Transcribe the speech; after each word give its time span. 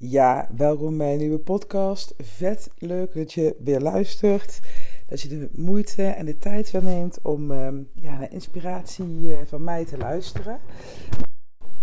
Ja, 0.00 0.48
welkom 0.56 0.98
bij 0.98 1.12
een 1.12 1.18
nieuwe 1.18 1.38
podcast. 1.38 2.14
Vet 2.18 2.70
leuk 2.78 3.14
dat 3.14 3.32
je 3.32 3.56
weer 3.58 3.80
luistert. 3.80 4.60
Dat 5.06 5.20
je 5.20 5.28
de 5.28 5.50
moeite 5.52 6.06
en 6.06 6.26
de 6.26 6.38
tijd 6.38 6.70
weer 6.70 6.82
neemt 6.82 7.22
om 7.22 7.50
um, 7.50 7.90
ja, 7.94 8.18
naar 8.18 8.32
inspiratie 8.32 9.20
uh, 9.20 9.38
van 9.44 9.64
mij 9.64 9.84
te 9.84 9.98
luisteren. 9.98 10.60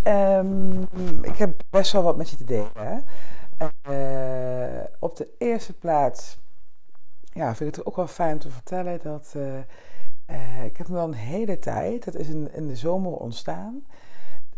Um, 0.03 0.81
ik 1.21 1.35
heb 1.37 1.63
best 1.69 1.91
wel 1.91 2.03
wat 2.03 2.17
met 2.17 2.29
je 2.29 2.35
te 2.35 2.43
delen. 2.43 3.03
Uh, 3.89 4.83
op 4.99 5.15
de 5.15 5.27
eerste 5.37 5.73
plaats 5.73 6.39
ja, 7.23 7.55
vind 7.55 7.69
ik 7.69 7.75
het 7.75 7.85
ook 7.85 7.95
wel 7.95 8.07
fijn 8.07 8.33
om 8.33 8.39
te 8.39 8.51
vertellen 8.51 8.99
dat 9.03 9.33
uh, 9.37 10.65
ik 10.65 10.77
heb 10.77 10.87
me 10.87 10.97
al 10.97 11.07
een 11.07 11.13
hele 11.13 11.59
tijd, 11.59 12.05
dat 12.05 12.15
is 12.15 12.27
in, 12.27 12.53
in 12.53 12.67
de 12.67 12.75
zomer 12.75 13.11
ontstaan, 13.11 13.83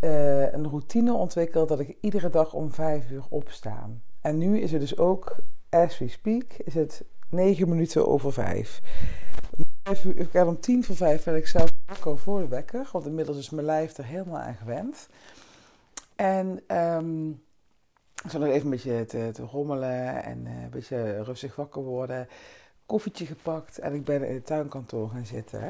uh, 0.01 0.53
een 0.53 0.69
routine 0.69 1.13
ontwikkeld 1.13 1.69
dat 1.69 1.79
ik 1.79 1.97
iedere 2.01 2.29
dag 2.29 2.53
om 2.53 2.71
vijf 2.71 3.09
uur 3.11 3.23
opsta. 3.29 3.89
En 4.21 4.37
nu 4.37 4.59
is 4.59 4.71
het 4.71 4.81
dus 4.81 4.97
ook, 4.97 5.35
as 5.69 5.97
we 5.97 6.07
speak, 6.07 6.53
is 6.53 6.73
het 6.73 7.03
negen 7.29 7.69
minuten 7.69 8.07
over 8.07 8.33
vijf. 8.33 8.81
Ik 10.15 10.31
heb 10.31 10.47
om 10.47 10.59
tien 10.59 10.83
voor 10.83 10.95
vijf 10.95 11.23
ben 11.23 11.35
ik 11.35 11.47
zelf 11.47 11.69
wakker 11.85 12.17
voor 12.17 12.39
de 12.39 12.47
wekker, 12.47 12.89
want 12.91 13.05
inmiddels 13.05 13.37
is 13.37 13.49
mijn 13.49 13.65
lijf 13.65 13.97
er 13.97 14.05
helemaal 14.05 14.41
aan 14.41 14.55
gewend. 14.55 15.07
En 16.15 16.77
um, 16.77 17.29
ik 18.23 18.29
zal 18.29 18.39
nog 18.39 18.49
even 18.49 18.63
een 18.63 18.69
beetje 18.69 19.05
te, 19.05 19.43
rommelen 19.51 20.23
en 20.23 20.45
uh, 20.45 20.63
een 20.63 20.69
beetje 20.69 21.23
rustig 21.23 21.55
wakker 21.55 21.81
worden 21.81 22.27
koffietje 22.87 23.25
gepakt 23.25 23.79
en 23.79 23.93
ik 23.93 24.03
ben 24.03 24.23
in 24.23 24.33
het 24.33 24.45
tuinkantoor 24.45 25.09
gaan 25.09 25.25
zitten. 25.25 25.61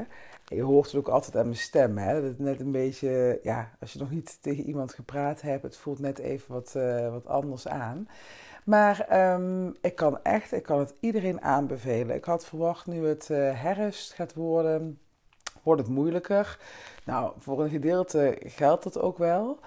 En 0.48 0.56
je 0.56 0.62
hoort 0.62 0.86
het 0.86 0.94
ook 0.94 1.08
altijd 1.08 1.36
aan 1.36 1.44
mijn 1.44 1.56
stem. 1.56 1.98
Hè? 1.98 2.14
Dat 2.14 2.22
het 2.22 2.38
net 2.38 2.60
een 2.60 2.72
beetje, 2.72 3.40
ja, 3.42 3.70
als 3.80 3.92
je 3.92 3.98
nog 3.98 4.10
niet 4.10 4.38
tegen 4.42 4.64
iemand 4.64 4.94
gepraat 4.94 5.40
hebt, 5.40 5.62
het 5.62 5.76
voelt 5.76 5.98
net 5.98 6.18
even 6.18 6.54
wat, 6.54 6.74
uh, 6.76 7.10
wat 7.10 7.26
anders 7.26 7.68
aan. 7.68 8.08
Maar 8.64 9.32
um, 9.32 9.74
ik 9.80 9.94
kan 9.94 10.22
echt, 10.22 10.52
ik 10.52 10.62
kan 10.62 10.78
het 10.78 10.94
iedereen 11.00 11.42
aanbevelen. 11.42 12.16
Ik 12.16 12.24
had 12.24 12.46
verwacht 12.46 12.86
nu 12.86 13.06
het 13.06 13.28
uh, 13.30 13.62
herfst 13.62 14.12
gaat 14.12 14.34
worden, 14.34 14.98
wordt 15.62 15.80
het 15.80 15.90
moeilijker. 15.90 16.58
Nou, 17.04 17.32
voor 17.38 17.62
een 17.62 17.70
gedeelte 17.70 18.36
geldt 18.40 18.84
dat 18.84 18.98
ook 19.00 19.18
wel. 19.18 19.58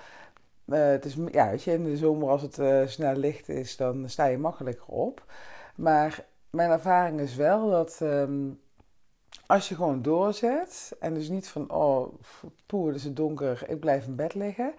Uh, 0.65 0.79
het 0.79 1.05
is, 1.05 1.17
ja, 1.31 1.49
weet 1.49 1.63
je, 1.63 1.73
in 1.73 1.83
de 1.83 1.97
zomer 1.97 2.29
als 2.29 2.41
het 2.41 2.89
snel 2.91 3.15
licht 3.15 3.49
is, 3.49 3.77
dan 3.77 4.09
sta 4.09 4.25
je 4.25 4.37
makkelijker 4.37 4.87
op. 4.87 5.25
Maar 5.75 6.25
mijn 6.51 6.69
ervaring 6.69 7.19
is 7.19 7.35
wel 7.35 7.69
dat 7.69 7.99
um, 8.01 8.59
als 9.45 9.69
je 9.69 9.75
gewoon 9.75 10.01
doorzet 10.01 10.95
en 10.99 11.13
dus 11.13 11.29
niet 11.29 11.47
van 11.47 11.71
oh 11.71 12.13
poeh 12.65 12.87
het 12.87 12.95
is 12.95 13.03
het 13.03 13.15
donker, 13.15 13.63
ik 13.69 13.79
blijf 13.79 14.05
in 14.05 14.15
bed 14.15 14.33
liggen. 14.33 14.73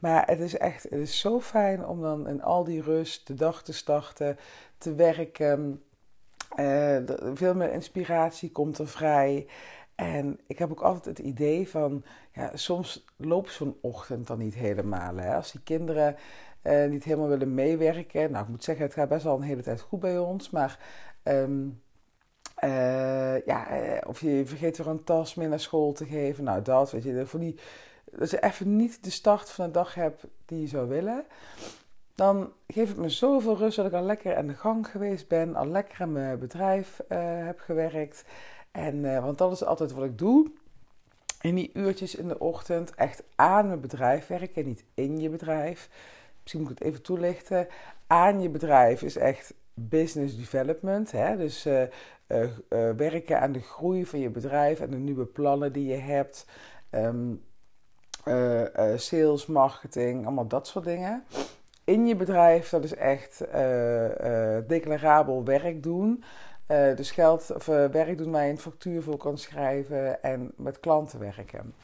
Maar 0.00 0.26
het 0.26 0.40
is 0.40 0.56
echt, 0.56 0.82
het 0.82 0.92
is 0.92 1.20
zo 1.20 1.40
fijn 1.40 1.86
om 1.86 2.00
dan 2.00 2.28
in 2.28 2.42
al 2.42 2.64
die 2.64 2.82
rust 2.82 3.26
de 3.26 3.34
dag 3.34 3.62
te 3.62 3.72
starten, 3.72 4.38
te 4.78 4.94
werken. 4.94 5.82
Uh, 6.56 6.98
veel 7.34 7.54
meer 7.54 7.72
inspiratie 7.72 8.52
komt 8.52 8.78
er 8.78 8.88
vrij. 8.88 9.46
En 9.94 10.40
ik 10.46 10.58
heb 10.58 10.70
ook 10.70 10.80
altijd 10.80 11.18
het 11.18 11.26
idee 11.26 11.68
van, 11.68 12.04
ja, 12.32 12.50
soms 12.54 13.04
loopt 13.16 13.52
zo'n 13.52 13.78
ochtend 13.80 14.26
dan 14.26 14.38
niet 14.38 14.54
helemaal. 14.54 15.16
Hè? 15.16 15.34
Als 15.34 15.52
die 15.52 15.62
kinderen 15.62 16.16
uh, 16.62 16.88
niet 16.88 17.04
helemaal 17.04 17.28
willen 17.28 17.54
meewerken. 17.54 18.30
Nou, 18.30 18.44
ik 18.44 18.50
moet 18.50 18.64
zeggen, 18.64 18.84
het 18.84 18.94
gaat 18.94 19.08
best 19.08 19.24
wel 19.24 19.36
een 19.36 19.42
hele 19.42 19.62
tijd 19.62 19.80
goed 19.80 20.00
bij 20.00 20.18
ons. 20.18 20.50
Maar 20.50 20.78
Um, 21.28 21.80
uh, 22.64 23.46
ja, 23.46 23.68
eh, 23.68 24.08
of 24.08 24.20
je 24.20 24.46
vergeet 24.46 24.78
er 24.78 24.86
een 24.86 25.04
tas 25.04 25.34
mee 25.34 25.48
naar 25.48 25.60
school 25.60 25.92
te 25.92 26.06
geven. 26.06 26.44
Nou, 26.44 26.62
dat, 26.62 26.90
weet 26.90 27.02
je, 27.02 27.26
voor 27.26 27.40
die, 27.40 27.58
dat 28.12 28.30
je 28.30 28.42
even 28.42 28.76
niet 28.76 29.04
de 29.04 29.10
start 29.10 29.50
van 29.50 29.66
de 29.66 29.70
dag 29.70 29.94
hebt 29.94 30.24
die 30.44 30.60
je 30.60 30.66
zou 30.66 30.88
willen. 30.88 31.24
Dan 32.14 32.52
geeft 32.66 32.88
het 32.88 32.98
me 32.98 33.08
zoveel 33.08 33.56
rust 33.56 33.76
dat 33.76 33.86
ik 33.86 33.92
al 33.92 34.02
lekker 34.02 34.36
aan 34.36 34.46
de 34.46 34.54
gang 34.54 34.88
geweest 34.90 35.28
ben, 35.28 35.56
al 35.56 35.66
lekker 35.66 36.00
aan 36.00 36.12
mijn 36.12 36.38
bedrijf 36.38 37.00
uh, 37.08 37.18
heb 37.44 37.60
gewerkt. 37.60 38.24
En, 38.70 39.22
want 39.22 39.38
dat 39.38 39.52
is 39.52 39.64
altijd 39.64 39.92
wat 39.92 40.04
ik 40.04 40.18
doe. 40.18 40.50
In 41.40 41.54
die 41.54 41.70
uurtjes 41.74 42.14
in 42.14 42.28
de 42.28 42.38
ochtend 42.38 42.94
echt 42.94 43.22
aan 43.34 43.66
mijn 43.66 43.80
bedrijf 43.80 44.26
werken, 44.26 44.64
niet 44.64 44.84
in 44.94 45.20
je 45.20 45.28
bedrijf. 45.28 45.88
Misschien 46.42 46.62
moet 46.62 46.70
ik 46.70 46.78
het 46.78 46.88
even 46.88 47.02
toelichten. 47.02 47.68
Aan 48.06 48.40
je 48.40 48.48
bedrijf 48.48 49.02
is 49.02 49.16
echt 49.16 49.54
business 49.78 50.36
development. 50.36 51.12
Hè? 51.12 51.36
Dus 51.36 51.66
uh, 51.66 51.82
uh, 51.82 52.42
uh, 52.42 52.90
werken 52.90 53.40
aan 53.40 53.52
de 53.52 53.60
groei 53.60 54.06
van 54.06 54.18
je 54.18 54.30
bedrijf 54.30 54.80
en 54.80 54.90
de 54.90 54.96
nieuwe 54.96 55.26
plannen 55.26 55.72
die 55.72 55.86
je 55.86 55.96
hebt. 55.96 56.46
Um, 56.90 57.44
sales, 58.96 59.46
marketing, 59.46 60.24
allemaal 60.24 60.46
dat 60.46 60.66
soort 60.66 60.84
dingen. 60.84 61.24
In 61.84 62.06
je 62.06 62.16
bedrijf, 62.16 62.68
dat 62.68 62.84
is 62.84 62.94
echt 62.94 63.38
declarabel 64.66 65.44
werk 65.44 65.82
doen. 65.82 66.24
dus 66.96 67.10
geld 67.10 67.52
of 67.54 67.66
werk 67.66 68.18
doen 68.18 68.30
waar 68.30 68.44
je 68.44 68.50
een 68.50 68.58
factuur 68.58 69.02
voor 69.02 69.16
kan 69.16 69.38
schrijven 69.38 70.22
en 70.22 70.52
met 70.56 70.80
klanten 70.80 71.18
werken. 71.18 71.74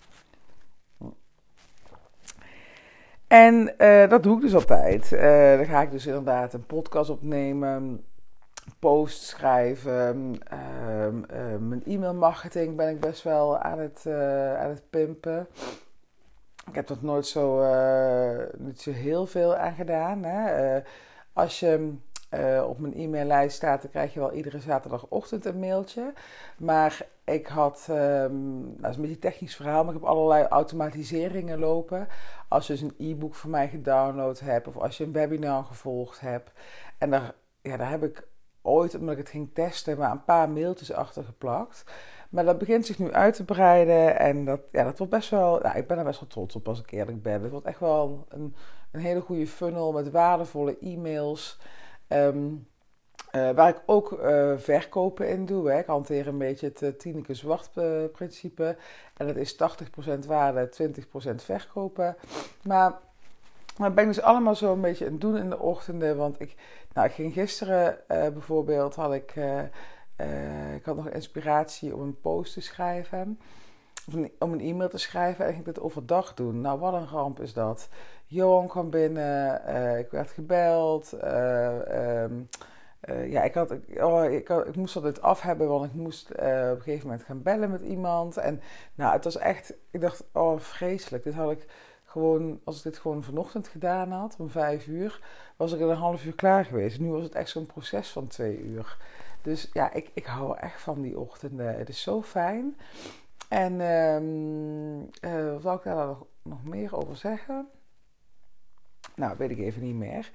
En 3.32 3.74
uh, 3.78 4.08
dat 4.08 4.22
doe 4.22 4.36
ik 4.36 4.42
dus 4.42 4.54
altijd. 4.54 5.12
Uh, 5.12 5.56
dan 5.56 5.66
ga 5.66 5.82
ik 5.82 5.90
dus 5.90 6.06
inderdaad 6.06 6.52
een 6.52 6.66
podcast 6.66 7.10
opnemen, 7.10 8.04
posts 8.78 9.28
schrijven, 9.28 10.38
uh, 10.52 11.58
mijn 11.58 11.84
e-mail 11.84 12.14
marketing 12.14 12.76
ben 12.76 12.88
ik 12.88 13.00
best 13.00 13.22
wel 13.22 13.58
aan 13.58 13.78
het, 13.78 14.06
aan 14.58 14.68
het 14.68 14.82
pimpen. 14.90 15.46
Ik 16.68 16.74
heb 16.74 16.86
dat 16.86 17.02
nooit 17.02 17.26
zo, 17.26 17.58
niet 18.56 18.80
zo 18.80 18.90
heel 18.90 19.26
veel 19.26 19.56
aan 19.56 19.74
gedaan. 19.74 20.24
Hè. 20.24 20.80
als 21.32 21.60
je 21.60 21.92
op 22.66 22.78
mijn 22.78 22.94
e-maillijst 22.94 23.56
staat, 23.56 23.82
dan 23.82 23.90
krijg 23.90 24.14
je 24.14 24.20
wel 24.20 24.32
iedere 24.32 24.60
zaterdagochtend 24.60 25.44
een 25.44 25.58
mailtje. 25.58 26.12
Maar 26.56 27.06
ik 27.24 27.46
had, 27.46 27.86
um, 27.90 28.76
dat 28.80 28.90
is 28.90 28.96
een 28.96 29.02
beetje 29.02 29.16
een 29.16 29.18
technisch 29.18 29.56
verhaal, 29.56 29.84
maar 29.84 29.94
ik 29.94 30.00
heb 30.00 30.08
allerlei 30.08 30.46
automatiseringen 30.46 31.58
lopen. 31.58 32.08
Als 32.48 32.66
je 32.66 32.72
dus 32.72 32.82
een 32.82 32.94
e-book 32.98 33.34
van 33.34 33.50
mij 33.50 33.68
gedownload 33.68 34.40
hebt 34.40 34.66
of 34.68 34.76
als 34.76 34.96
je 34.96 35.04
een 35.04 35.12
webinar 35.12 35.64
gevolgd 35.64 36.20
hebt. 36.20 36.52
En 36.98 37.10
daar, 37.10 37.34
ja, 37.60 37.76
daar 37.76 37.90
heb 37.90 38.02
ik 38.02 38.28
ooit, 38.62 38.94
omdat 38.94 39.12
ik 39.12 39.18
het 39.18 39.28
ging 39.28 39.50
testen, 39.54 39.98
maar 39.98 40.10
een 40.10 40.24
paar 40.24 40.50
mailtjes 40.50 40.92
achter 40.92 41.24
geplakt. 41.24 41.84
Maar 42.30 42.44
dat 42.44 42.58
begint 42.58 42.86
zich 42.86 42.98
nu 42.98 43.12
uit 43.12 43.34
te 43.34 43.44
breiden 43.44 44.18
en 44.18 44.44
dat, 44.44 44.60
ja, 44.72 44.84
dat 44.84 44.98
wordt 44.98 45.12
best 45.12 45.30
wel, 45.30 45.62
ja, 45.62 45.74
ik 45.74 45.86
ben 45.86 45.98
er 45.98 46.04
best 46.04 46.20
wel 46.20 46.28
trots 46.28 46.56
op 46.56 46.68
als 46.68 46.80
ik 46.80 46.90
eerlijk 46.90 47.22
ben. 47.22 47.42
Het 47.42 47.50
wordt 47.50 47.66
echt 47.66 47.80
wel 47.80 48.26
een, 48.28 48.54
een 48.92 49.00
hele 49.00 49.20
goede 49.20 49.46
funnel 49.46 49.92
met 49.92 50.10
waardevolle 50.10 50.78
e-mails. 50.78 51.60
Um, 52.08 52.66
uh, 53.32 53.50
waar 53.50 53.68
ik 53.68 53.82
ook 53.86 54.12
uh, 54.12 54.52
verkopen 54.56 55.28
in 55.28 55.46
doe. 55.46 55.70
Hè. 55.70 55.78
Ik 55.78 55.86
hanteer 55.86 56.26
een 56.26 56.38
beetje 56.38 56.66
het 56.66 56.82
uh, 56.82 56.88
Tineke 56.88 57.34
Zwart 57.34 57.70
principe. 58.12 58.76
En 59.16 59.26
dat 59.26 59.36
is 59.36 59.56
80% 60.24 60.26
waarde, 60.26 60.70
20% 61.32 61.34
verkopen. 61.34 62.16
Maar, 62.62 62.98
maar 63.78 63.94
ben 63.94 64.04
ik 64.04 64.14
dus 64.14 64.22
allemaal 64.22 64.54
zo 64.54 64.72
een 64.72 64.80
beetje 64.80 65.04
het 65.04 65.20
doen 65.20 65.36
in 65.36 65.50
de 65.50 65.58
ochtenden. 65.58 66.16
Want 66.16 66.40
ik, 66.40 66.54
nou, 66.92 67.06
ik 67.06 67.12
ging 67.12 67.32
gisteren 67.32 67.98
bijvoorbeeld, 68.06 68.94
had 68.94 69.12
ik, 69.12 69.34
ik 70.74 70.84
had 70.84 70.96
nog 70.96 71.08
inspiratie 71.08 71.94
om 71.94 72.00
een 72.00 72.20
post 72.20 72.52
te 72.52 72.60
schrijven. 72.60 73.40
Of 74.06 74.14
een, 74.14 74.32
om 74.38 74.52
een 74.52 74.60
e-mail 74.60 74.88
te 74.88 74.98
schrijven 74.98 75.44
en 75.44 75.52
ging 75.52 75.66
ik 75.66 75.74
dat 75.74 75.84
overdag 75.84 76.34
doen. 76.34 76.60
Nou, 76.60 76.78
wat 76.78 76.92
een 76.92 77.08
ramp 77.08 77.40
is 77.40 77.52
dat. 77.52 77.88
Johan 78.26 78.68
kwam 78.68 78.90
binnen, 78.90 79.60
ik 79.98 80.10
werd 80.10 80.30
gebeld. 80.30 81.12
Um, 81.24 82.48
uh, 83.08 83.32
ja, 83.32 83.42
ik, 83.42 83.54
had, 83.54 83.74
oh, 84.00 84.24
ik, 84.24 84.48
ik 84.48 84.76
moest 84.76 85.02
dat 85.02 85.22
af 85.22 85.40
hebben, 85.40 85.68
want 85.68 85.84
ik 85.84 85.92
moest 85.92 86.30
op 86.30 86.38
een 86.38 86.82
gegeven 86.82 87.06
moment 87.06 87.24
gaan 87.24 87.42
bellen 87.42 87.70
met 87.70 87.82
iemand. 87.82 88.36
En 88.36 88.60
nou, 88.94 89.12
het 89.12 89.24
was 89.24 89.36
echt, 89.36 89.74
ik 89.90 90.00
dacht, 90.00 90.24
oh 90.32 90.58
vreselijk. 90.58 91.24
Dit 91.24 91.34
had 91.34 91.50
ik 91.50 91.66
gewoon, 92.04 92.60
als 92.64 92.76
ik 92.76 92.82
dit 92.82 92.98
gewoon 92.98 93.22
vanochtend 93.22 93.68
gedaan 93.68 94.10
had, 94.10 94.36
om 94.38 94.50
vijf 94.50 94.86
uur, 94.86 95.20
was 95.56 95.72
ik 95.72 95.80
in 95.80 95.88
een 95.88 95.96
half 95.96 96.24
uur 96.24 96.34
klaar 96.34 96.64
geweest. 96.64 97.00
Nu 97.00 97.10
was 97.10 97.22
het 97.22 97.34
echt 97.34 97.50
zo'n 97.50 97.66
proces 97.66 98.10
van 98.10 98.26
twee 98.26 98.58
uur. 98.58 98.96
Dus 99.42 99.70
ja, 99.72 99.92
ik, 99.92 100.10
ik 100.14 100.26
hou 100.26 100.58
echt 100.58 100.80
van 100.80 101.00
die 101.00 101.18
ochtenden. 101.18 101.78
Het 101.78 101.88
is 101.88 102.02
zo 102.02 102.22
fijn. 102.22 102.76
En 103.48 103.80
um, 103.80 105.10
wat 105.52 105.62
zal 105.62 105.74
ik 105.74 105.82
daar 105.82 106.06
nog, 106.06 106.26
nog 106.42 106.64
meer 106.64 106.96
over 106.96 107.16
zeggen? 107.16 107.68
Nou, 109.14 109.36
weet 109.38 109.50
ik 109.50 109.58
even 109.58 109.82
niet 109.82 109.94
meer. 109.94 110.30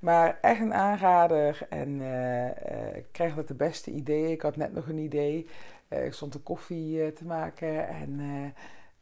Maar 0.00 0.38
echt 0.40 0.60
een 0.60 0.74
aanrader. 0.74 1.66
En 1.68 1.88
uh, 1.88 2.44
uh, 2.44 2.96
ik 2.96 3.06
krijg 3.12 3.34
dat 3.34 3.48
de 3.48 3.54
beste 3.54 3.90
ideeën. 3.90 4.30
Ik 4.30 4.42
had 4.42 4.56
net 4.56 4.72
nog 4.72 4.88
een 4.88 4.98
idee. 4.98 5.46
Uh, 5.88 6.04
ik 6.04 6.12
stond 6.12 6.32
de 6.32 6.38
koffie 6.38 7.12
te 7.12 7.24
maken. 7.24 7.88
En 7.88 8.20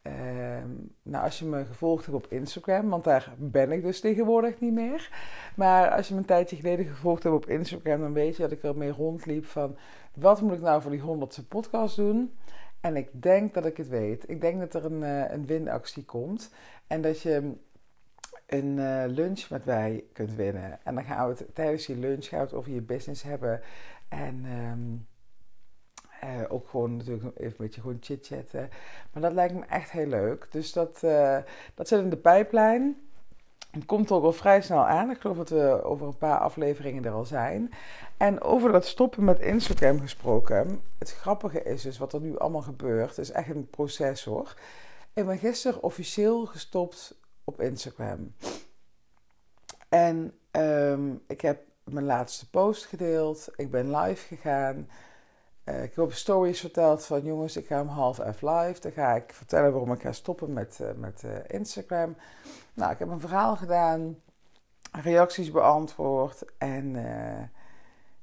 ehm, 0.03 0.69
nou, 1.03 1.25
als 1.25 1.39
je 1.39 1.45
me 1.45 1.65
gevolgd 1.65 2.07
hebt 2.07 2.17
op 2.17 2.33
Instagram, 2.33 2.89
want 2.89 3.05
daar 3.05 3.35
ben 3.37 3.73
ik 3.73 3.83
dus 3.83 4.01
tegenwoordig 4.01 4.61
niet 4.61 4.73
meer. 4.73 5.11
Maar 5.57 5.91
als 5.91 6.09
je 6.09 6.15
me 6.15 6.21
een 6.21 6.27
tijdje 6.27 6.57
geleden 6.57 6.87
gevolgd 6.87 7.23
hebt 7.23 7.35
op 7.35 7.49
Instagram, 7.49 8.01
dan 8.01 8.13
weet 8.13 8.37
je 8.37 8.43
dat 8.43 8.53
ik 8.53 8.63
ermee 8.63 8.91
rondliep 8.91 9.47
van 9.47 9.77
wat 10.15 10.41
moet 10.41 10.53
ik 10.53 10.61
nou 10.61 10.83
voor 10.83 10.91
die 10.91 11.01
honderdste 11.01 11.47
podcast 11.47 11.97
doen. 11.97 12.33
En 12.81 12.97
ik 12.97 13.23
denk 13.23 13.55
dat 13.55 13.67
ik 13.67 13.77
het 13.77 13.89
weet. 13.89 14.29
Ik 14.29 14.41
denk 14.41 14.59
dat 14.61 14.75
er 14.75 14.85
een, 14.85 15.03
een 15.33 15.47
winactie 15.47 16.05
komt. 16.05 16.51
En 16.87 17.01
dat 17.01 17.21
je 17.21 17.53
een 18.49 18.79
uh, 18.79 19.05
lunch 19.07 19.49
met 19.49 19.65
mij 19.65 20.05
kunt 20.13 20.35
winnen. 20.35 20.79
En 20.85 20.95
dan 20.95 21.05
gaan 21.05 21.29
we 21.29 21.35
het 21.39 21.55
tijdens 21.55 21.87
die 21.87 21.97
lunch 21.97 22.31
we 22.31 22.57
over 22.57 22.73
je 22.73 22.81
business 22.81 23.23
hebben. 23.23 23.61
En 24.09 24.45
um, 24.45 25.07
uh, 26.25 26.43
ook 26.49 26.69
gewoon 26.69 26.97
natuurlijk 26.97 27.25
even 27.25 27.47
een 27.47 27.55
beetje 27.57 27.81
gewoon 27.81 27.99
chit-chatten. 28.01 28.71
Maar 29.13 29.23
dat 29.23 29.33
lijkt 29.33 29.55
me 29.55 29.65
echt 29.65 29.91
heel 29.91 30.07
leuk. 30.07 30.47
Dus 30.51 30.73
dat, 30.73 31.01
uh, 31.05 31.39
dat 31.75 31.89
zit 31.89 32.01
in 32.01 32.11
de 32.11 32.17
pijplijn. 32.17 32.97
Het 33.71 33.87
komt 33.87 34.13
ook 34.13 34.25
al 34.25 34.33
vrij 34.33 34.61
snel 34.61 34.87
aan. 34.87 35.11
Ik 35.11 35.21
geloof 35.21 35.37
dat 35.37 35.49
we 35.49 35.83
over 35.83 36.07
een 36.07 36.19
paar 36.19 36.39
afleveringen 36.39 37.05
er 37.05 37.13
al 37.13 37.25
zijn. 37.25 37.71
En 38.17 38.41
over 38.41 38.73
dat 38.73 38.87
stoppen 38.87 39.25
met 39.25 39.41
Instagram 39.41 40.01
gesproken. 40.01 40.81
Het 40.99 41.13
grappige 41.13 41.63
is 41.63 41.83
dus 41.83 41.99
wat 41.99 42.13
er 42.13 42.21
nu 42.21 42.39
allemaal 42.39 42.63
gebeurt. 42.63 43.09
Het 43.09 43.19
is 43.19 43.31
echt 43.31 43.49
een 43.49 43.71
proces 43.71 44.25
hoor. 44.25 44.55
Ik 45.13 45.27
ben 45.27 45.39
gisteren 45.39 45.83
officieel 45.83 46.47
gestopt 46.47 47.18
op 47.49 47.61
Instagram. 47.61 48.35
En 49.89 50.39
um, 50.51 51.23
ik 51.27 51.41
heb 51.41 51.63
mijn 51.85 52.05
laatste 52.05 52.51
post 52.51 52.87
gedeeld. 52.87 53.49
Ik 53.57 53.71
ben 53.71 53.97
live 53.97 54.27
gegaan. 54.27 54.89
Uh, 55.65 55.83
ik 55.83 55.95
heb 55.95 56.13
stories 56.13 56.61
verteld 56.61 57.07
van 57.07 57.23
jongens, 57.23 57.57
ik 57.57 57.67
ga 57.67 57.81
om 57.81 57.89
half 57.89 58.17
F 58.17 58.41
live. 58.41 58.81
Dan 58.81 58.93
ga 58.93 59.15
ik 59.15 59.33
vertellen 59.33 59.71
waarom 59.73 59.93
ik 59.93 60.01
ga 60.01 60.13
stoppen 60.13 60.53
met, 60.53 60.79
uh, 60.83 60.89
met 60.97 61.23
uh, 61.25 61.37
Instagram. 61.47 62.17
Nou, 62.75 62.93
ik 62.93 62.99
heb 62.99 63.09
een 63.09 63.21
verhaal 63.21 63.57
gedaan, 63.57 64.17
reacties 64.93 65.51
beantwoord 65.51 66.45
en 66.59 66.97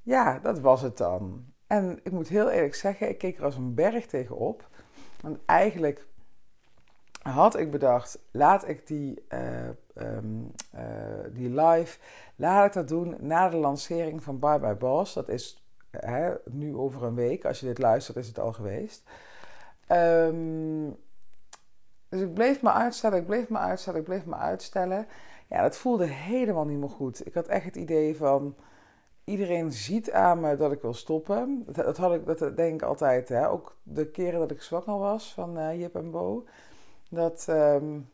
ja, 0.01 0.39
dat 0.39 0.59
was 0.59 0.81
het 0.81 0.97
dan. 0.97 1.45
En 1.67 1.99
ik 2.03 2.11
moet 2.11 2.27
heel 2.27 2.49
eerlijk 2.49 2.75
zeggen, 2.75 3.09
ik 3.09 3.17
keek 3.17 3.37
er 3.37 3.43
als 3.43 3.55
een 3.55 3.73
berg 3.73 4.05
tegenop. 4.05 4.67
Want 5.21 5.37
eigenlijk 5.45 6.07
had 7.33 7.57
ik 7.57 7.71
bedacht, 7.71 8.19
laat 8.31 8.67
ik 8.67 8.87
die, 8.87 9.25
um, 9.95 10.51
die 11.31 11.49
live, 11.49 11.97
laat 12.35 12.65
ik 12.65 12.73
dat 12.73 12.87
doen 12.87 13.15
na 13.19 13.49
de 13.49 13.57
lancering 13.57 14.23
van 14.23 14.39
Bye 14.39 14.59
Bye 14.59 14.75
Boss. 14.75 15.13
Dat 15.13 15.29
is 15.29 15.65
hè, 15.89 16.33
nu 16.45 16.75
over 16.75 17.03
een 17.03 17.15
week. 17.15 17.45
Als 17.45 17.59
je 17.59 17.65
dit 17.65 17.77
luistert, 17.77 18.17
is 18.17 18.27
het 18.27 18.39
al 18.39 18.53
geweest. 18.53 19.03
Um, 19.91 20.95
dus 22.09 22.21
ik 22.21 22.33
bleef 22.33 22.61
me 22.61 22.71
uitstellen, 22.71 23.19
ik 23.19 23.25
bleef 23.25 23.49
me 23.49 23.57
uitstellen, 23.57 23.99
ik 23.99 24.05
bleef 24.05 24.25
me 24.25 24.35
uitstellen. 24.35 25.07
Ja, 25.47 25.61
dat 25.61 25.77
voelde 25.77 26.05
helemaal 26.05 26.65
niet 26.65 26.79
meer 26.79 26.89
goed. 26.89 27.27
Ik 27.27 27.33
had 27.33 27.47
echt 27.47 27.65
het 27.65 27.75
idee 27.75 28.17
van... 28.17 28.55
Iedereen 29.23 29.71
ziet 29.71 30.11
aan 30.11 30.39
me 30.39 30.55
dat 30.55 30.71
ik 30.71 30.81
wil 30.81 30.93
stoppen. 30.93 31.65
Dat, 31.67 31.97
had 31.97 32.13
ik, 32.13 32.25
dat 32.25 32.57
denk 32.57 32.73
ik 32.73 32.81
altijd. 32.81 33.29
Hè? 33.29 33.49
Ook 33.49 33.77
de 33.83 34.11
keren 34.11 34.39
dat 34.39 34.51
ik 34.51 34.61
zwanger 34.61 34.97
was 34.97 35.33
van 35.33 35.59
uh, 35.59 35.79
Jip 35.79 35.95
en 35.95 36.11
Bo. 36.11 36.45
Dat... 37.15 37.45
Um, 37.49 38.09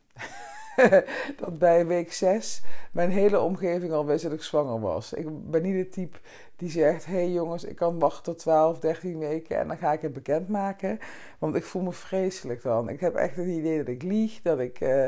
dat 1.41 1.57
bij 1.59 1.85
week 1.85 2.13
6 2.13 2.63
mijn 2.91 3.09
hele 3.09 3.39
omgeving 3.39 3.91
al 3.91 4.05
wist 4.05 4.23
dat 4.23 4.33
ik 4.33 4.41
zwanger 4.41 4.79
was. 4.79 5.13
Ik 5.13 5.49
ben 5.49 5.61
niet 5.61 5.75
het 5.75 5.91
type 5.91 6.17
die 6.55 6.69
zegt: 6.69 7.05
Hé 7.05 7.13
hey 7.13 7.31
jongens, 7.31 7.63
ik 7.63 7.75
kan 7.75 7.99
wachten 7.99 8.23
tot 8.23 8.37
12, 8.37 8.79
13 8.79 9.19
weken 9.19 9.57
en 9.57 9.67
dan 9.67 9.77
ga 9.77 9.91
ik 9.91 10.01
het 10.01 10.13
bekendmaken. 10.13 10.99
Want 11.39 11.55
ik 11.55 11.63
voel 11.63 11.81
me 11.81 11.91
vreselijk 11.91 12.61
dan. 12.61 12.89
Ik 12.89 12.99
heb 12.99 13.15
echt 13.15 13.35
het 13.35 13.47
idee 13.47 13.77
dat 13.77 13.87
ik 13.87 14.03
lieg, 14.03 14.41
dat 14.41 14.59
ik 14.59 14.79
uh, 14.79 15.05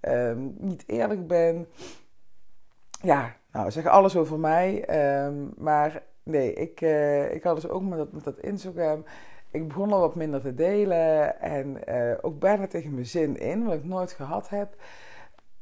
um, 0.00 0.54
niet 0.58 0.84
eerlijk 0.86 1.26
ben. 1.26 1.68
Ja, 3.02 3.36
nou, 3.52 3.70
zeg 3.70 3.86
alles 3.86 4.16
over 4.16 4.38
mij. 4.38 4.84
Um, 5.24 5.52
maar 5.56 6.02
nee, 6.22 6.52
ik, 6.52 6.80
uh, 6.80 7.34
ik 7.34 7.42
had 7.42 7.54
dus 7.54 7.68
ook 7.68 7.82
met 7.82 7.98
dat, 7.98 8.12
met 8.12 8.24
dat 8.24 8.38
Instagram 8.38 9.04
ik 9.50 9.68
begon 9.68 9.92
al 9.92 10.00
wat 10.00 10.14
minder 10.14 10.40
te 10.40 10.54
delen 10.54 11.40
en 11.40 11.80
uh, 11.88 12.12
ook 12.20 12.38
bijna 12.38 12.66
tegen 12.66 12.94
mijn 12.94 13.06
zin 13.06 13.36
in, 13.36 13.64
wat 13.64 13.74
ik 13.74 13.84
nooit 13.84 14.12
gehad 14.12 14.48
heb. 14.48 14.74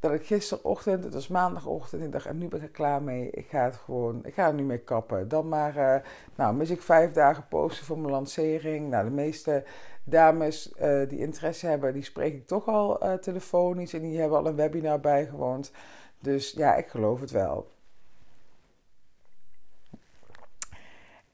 Dat 0.01 0.13
ik 0.13 0.27
gisterochtend, 0.27 1.05
het 1.05 1.15
was 1.15 1.29
maandagochtend, 1.29 2.03
ik 2.03 2.13
dacht, 2.13 2.27
en 2.27 2.39
nu 2.39 2.49
ben 2.49 2.59
ik 2.59 2.65
er 2.65 2.71
klaar 2.71 3.03
mee. 3.03 3.31
Ik 3.31 3.47
ga 3.49 3.65
het 3.65 3.77
gewoon, 3.77 4.25
ik 4.25 4.35
ga 4.35 4.47
er 4.47 4.55
nu 4.55 4.63
mee 4.63 4.79
kappen. 4.79 5.29
Dan 5.29 5.49
maar, 5.49 5.77
uh, 5.77 5.97
nou, 6.35 6.55
mis 6.55 6.71
ik 6.71 6.83
vijf 6.83 7.13
dagen 7.13 7.49
posten 7.49 7.87
voor 7.87 7.99
mijn 7.99 8.13
lancering. 8.13 8.91
Nou, 8.91 9.05
de 9.05 9.11
meeste 9.11 9.65
dames 10.05 10.73
uh, 10.81 11.09
die 11.09 11.19
interesse 11.19 11.67
hebben, 11.67 11.93
die 11.93 12.03
spreek 12.03 12.35
ik 12.35 12.47
toch 12.47 12.67
al 12.67 13.19
telefonisch 13.21 13.93
en 13.93 14.01
die 14.01 14.21
hebben 14.21 14.39
al 14.39 14.47
een 14.47 14.57
webinar 14.57 15.01
bijgewoond. 15.01 15.73
Dus 16.21 16.53
ja, 16.53 16.75
ik 16.75 16.87
geloof 16.87 17.21
het 17.21 17.31
wel. 17.31 17.69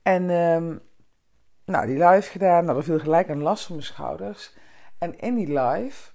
En 0.03 0.31
um, 0.31 0.81
nou, 1.65 1.87
die 1.87 2.05
live 2.07 2.31
gedaan. 2.31 2.69
Er 2.69 2.85
viel 2.85 2.99
gelijk 2.99 3.29
een 3.29 3.43
last 3.43 3.65
van 3.65 3.75
mijn 3.75 3.87
schouders. 3.87 4.55
En 4.99 5.19
in 5.19 5.35
die 5.35 5.61
live 5.61 6.11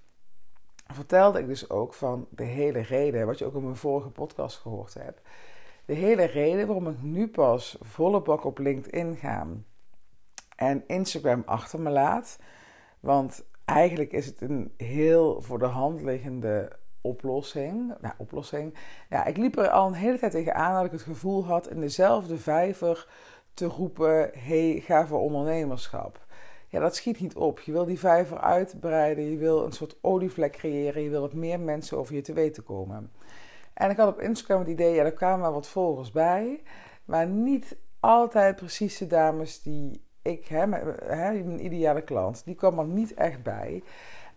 vertelde 0.94 1.40
ik 1.40 1.48
dus 1.48 1.70
ook 1.70 1.94
van 1.94 2.28
de 2.30 2.44
hele 2.44 2.80
reden, 2.80 3.26
wat 3.26 3.38
je 3.38 3.46
ook 3.46 3.56
in 3.56 3.64
mijn 3.64 3.76
vorige 3.76 4.10
podcast 4.10 4.58
gehoord 4.58 4.94
hebt. 4.94 5.22
De 5.86 5.94
hele 5.94 6.24
reden 6.24 6.68
waarom 6.68 6.88
ik 6.88 7.02
nu 7.02 7.28
pas 7.28 7.78
volle 7.82 8.22
bak 8.22 8.44
op 8.44 8.58
LinkedIn 8.58 9.16
ga 9.16 9.48
en 10.56 10.84
Instagram 10.88 11.44
achter 11.46 11.82
me 11.82 11.90
laat. 11.90 12.40
Want 13.00 13.44
eigenlijk 13.66 14.12
is 14.12 14.26
het 14.26 14.42
een 14.42 14.74
heel 14.78 15.42
voor 15.42 15.60
de 15.60 15.66
hand 15.66 16.02
liggende 16.02 16.78
oplossing. 17.02 17.94
Nou, 18.02 18.14
oplossing. 18.18 18.76
Ja, 19.10 19.26
ik 19.26 19.38
liep 19.38 19.58
er 19.58 19.70
al 19.70 19.88
een 19.88 19.94
hele 19.94 20.20
tijd 20.20 20.32
tegenaan 20.32 20.76
dat 20.76 20.86
ik 20.86 20.92
het 20.92 21.02
gevoel 21.02 21.46
had 21.46 21.70
in 21.70 21.80
dezelfde 21.80 22.38
vijver 22.38 23.08
te 23.60 23.76
roepen: 23.76 24.32
hey, 24.34 24.82
ga 24.86 25.08
voor 25.08 25.20
ondernemerschap. 25.20 26.26
Ja, 26.68 26.80
dat 26.80 26.96
schiet 26.96 27.20
niet 27.20 27.36
op. 27.36 27.60
Je 27.60 27.72
wil 27.72 27.86
die 27.86 28.00
vijver 28.00 28.40
uitbreiden, 28.40 29.24
je 29.24 29.38
wil 29.38 29.66
een 29.66 29.72
soort 29.72 29.98
olievlek 30.02 30.52
creëren, 30.52 31.04
je 31.04 31.10
wil 31.10 31.22
dat 31.22 31.34
meer 31.34 31.60
mensen 31.60 31.98
over 31.98 32.16
je 32.16 32.22
te 32.22 32.34
weten 32.34 32.64
komen. 32.64 33.12
En 33.74 33.90
ik 33.90 33.98
had 33.98 34.08
op 34.08 34.20
Instagram 34.20 34.60
het 34.60 34.68
idee, 34.68 34.94
ja, 34.94 35.04
er 35.04 35.12
kwamen 35.12 35.42
wel 35.42 35.54
wat 35.54 35.68
volgers 35.68 36.12
bij, 36.12 36.64
maar 37.06 37.28
niet 37.28 37.78
altijd 38.00 38.56
precies 38.56 38.98
de 38.98 39.08
dames 39.08 39.62
die 39.62 40.04
ik, 40.22 40.48
hè, 40.48 40.68
mijn 40.68 41.66
ideale 41.66 42.02
klant, 42.02 42.46
die 42.46 42.56
kwam 42.56 42.80
er 42.80 42.86
niet 42.86 43.14
echt 43.14 43.44
bij. 43.44 43.84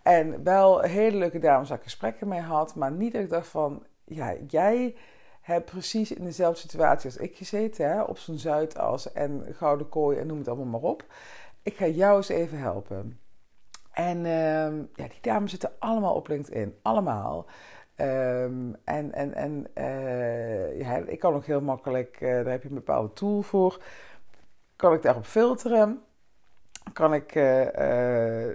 En 0.03 0.45
wel 0.45 0.81
hele 0.81 1.17
leuke 1.17 1.39
dames 1.39 1.69
waar 1.69 1.79
ik 1.79 1.85
gesprekken 1.85 2.29
mee 2.29 2.41
had, 2.41 2.75
maar 2.75 2.93
niet 2.93 3.13
dat 3.13 3.23
ik 3.23 3.31
dacht 3.31 3.49
van, 3.49 3.87
ja, 4.05 4.35
jij 4.47 4.95
heb 5.43 5.65
precies 5.65 6.12
in 6.12 6.25
dezelfde 6.25 6.61
situatie 6.61 7.11
als 7.11 7.17
ik 7.21 7.37
gezeten, 7.37 7.89
hè, 7.89 8.03
op 8.03 8.19
zo'n 8.19 8.39
Zuidas 8.39 9.12
en 9.12 9.47
Gouden 9.53 9.89
Kooi 9.89 10.19
en 10.19 10.27
noem 10.27 10.39
het 10.39 10.49
allemaal 10.49 10.81
maar 10.81 10.91
op. 10.91 11.05
Ik 11.62 11.77
ga 11.77 11.87
jou 11.87 12.17
eens 12.17 12.29
even 12.29 12.59
helpen. 12.59 13.21
En 13.93 14.19
uh, 14.19 14.85
ja, 14.94 15.09
die 15.09 15.21
dames 15.21 15.50
zitten 15.50 15.73
allemaal 15.79 16.15
op 16.15 16.29
LinkedIn, 16.29 16.75
allemaal. 16.83 17.47
Um, 17.97 18.77
en 18.85 19.12
en, 19.12 19.35
en 19.35 19.67
uh, 19.75 20.81
ja, 20.81 20.97
ik 20.97 21.19
kan 21.19 21.35
ook 21.35 21.44
heel 21.44 21.61
makkelijk, 21.61 22.21
uh, 22.21 22.29
daar 22.29 22.47
heb 22.47 22.62
je 22.62 22.69
een 22.69 22.75
bepaalde 22.75 23.13
tool 23.13 23.43
voor, 23.43 23.82
kan 24.77 24.93
ik 24.93 25.03
daarop 25.03 25.25
filteren 25.25 26.03
kan 26.93 27.15
ik 27.15 27.34
uh, 27.34 27.60
uh, 27.60 28.46
uh, 28.46 28.55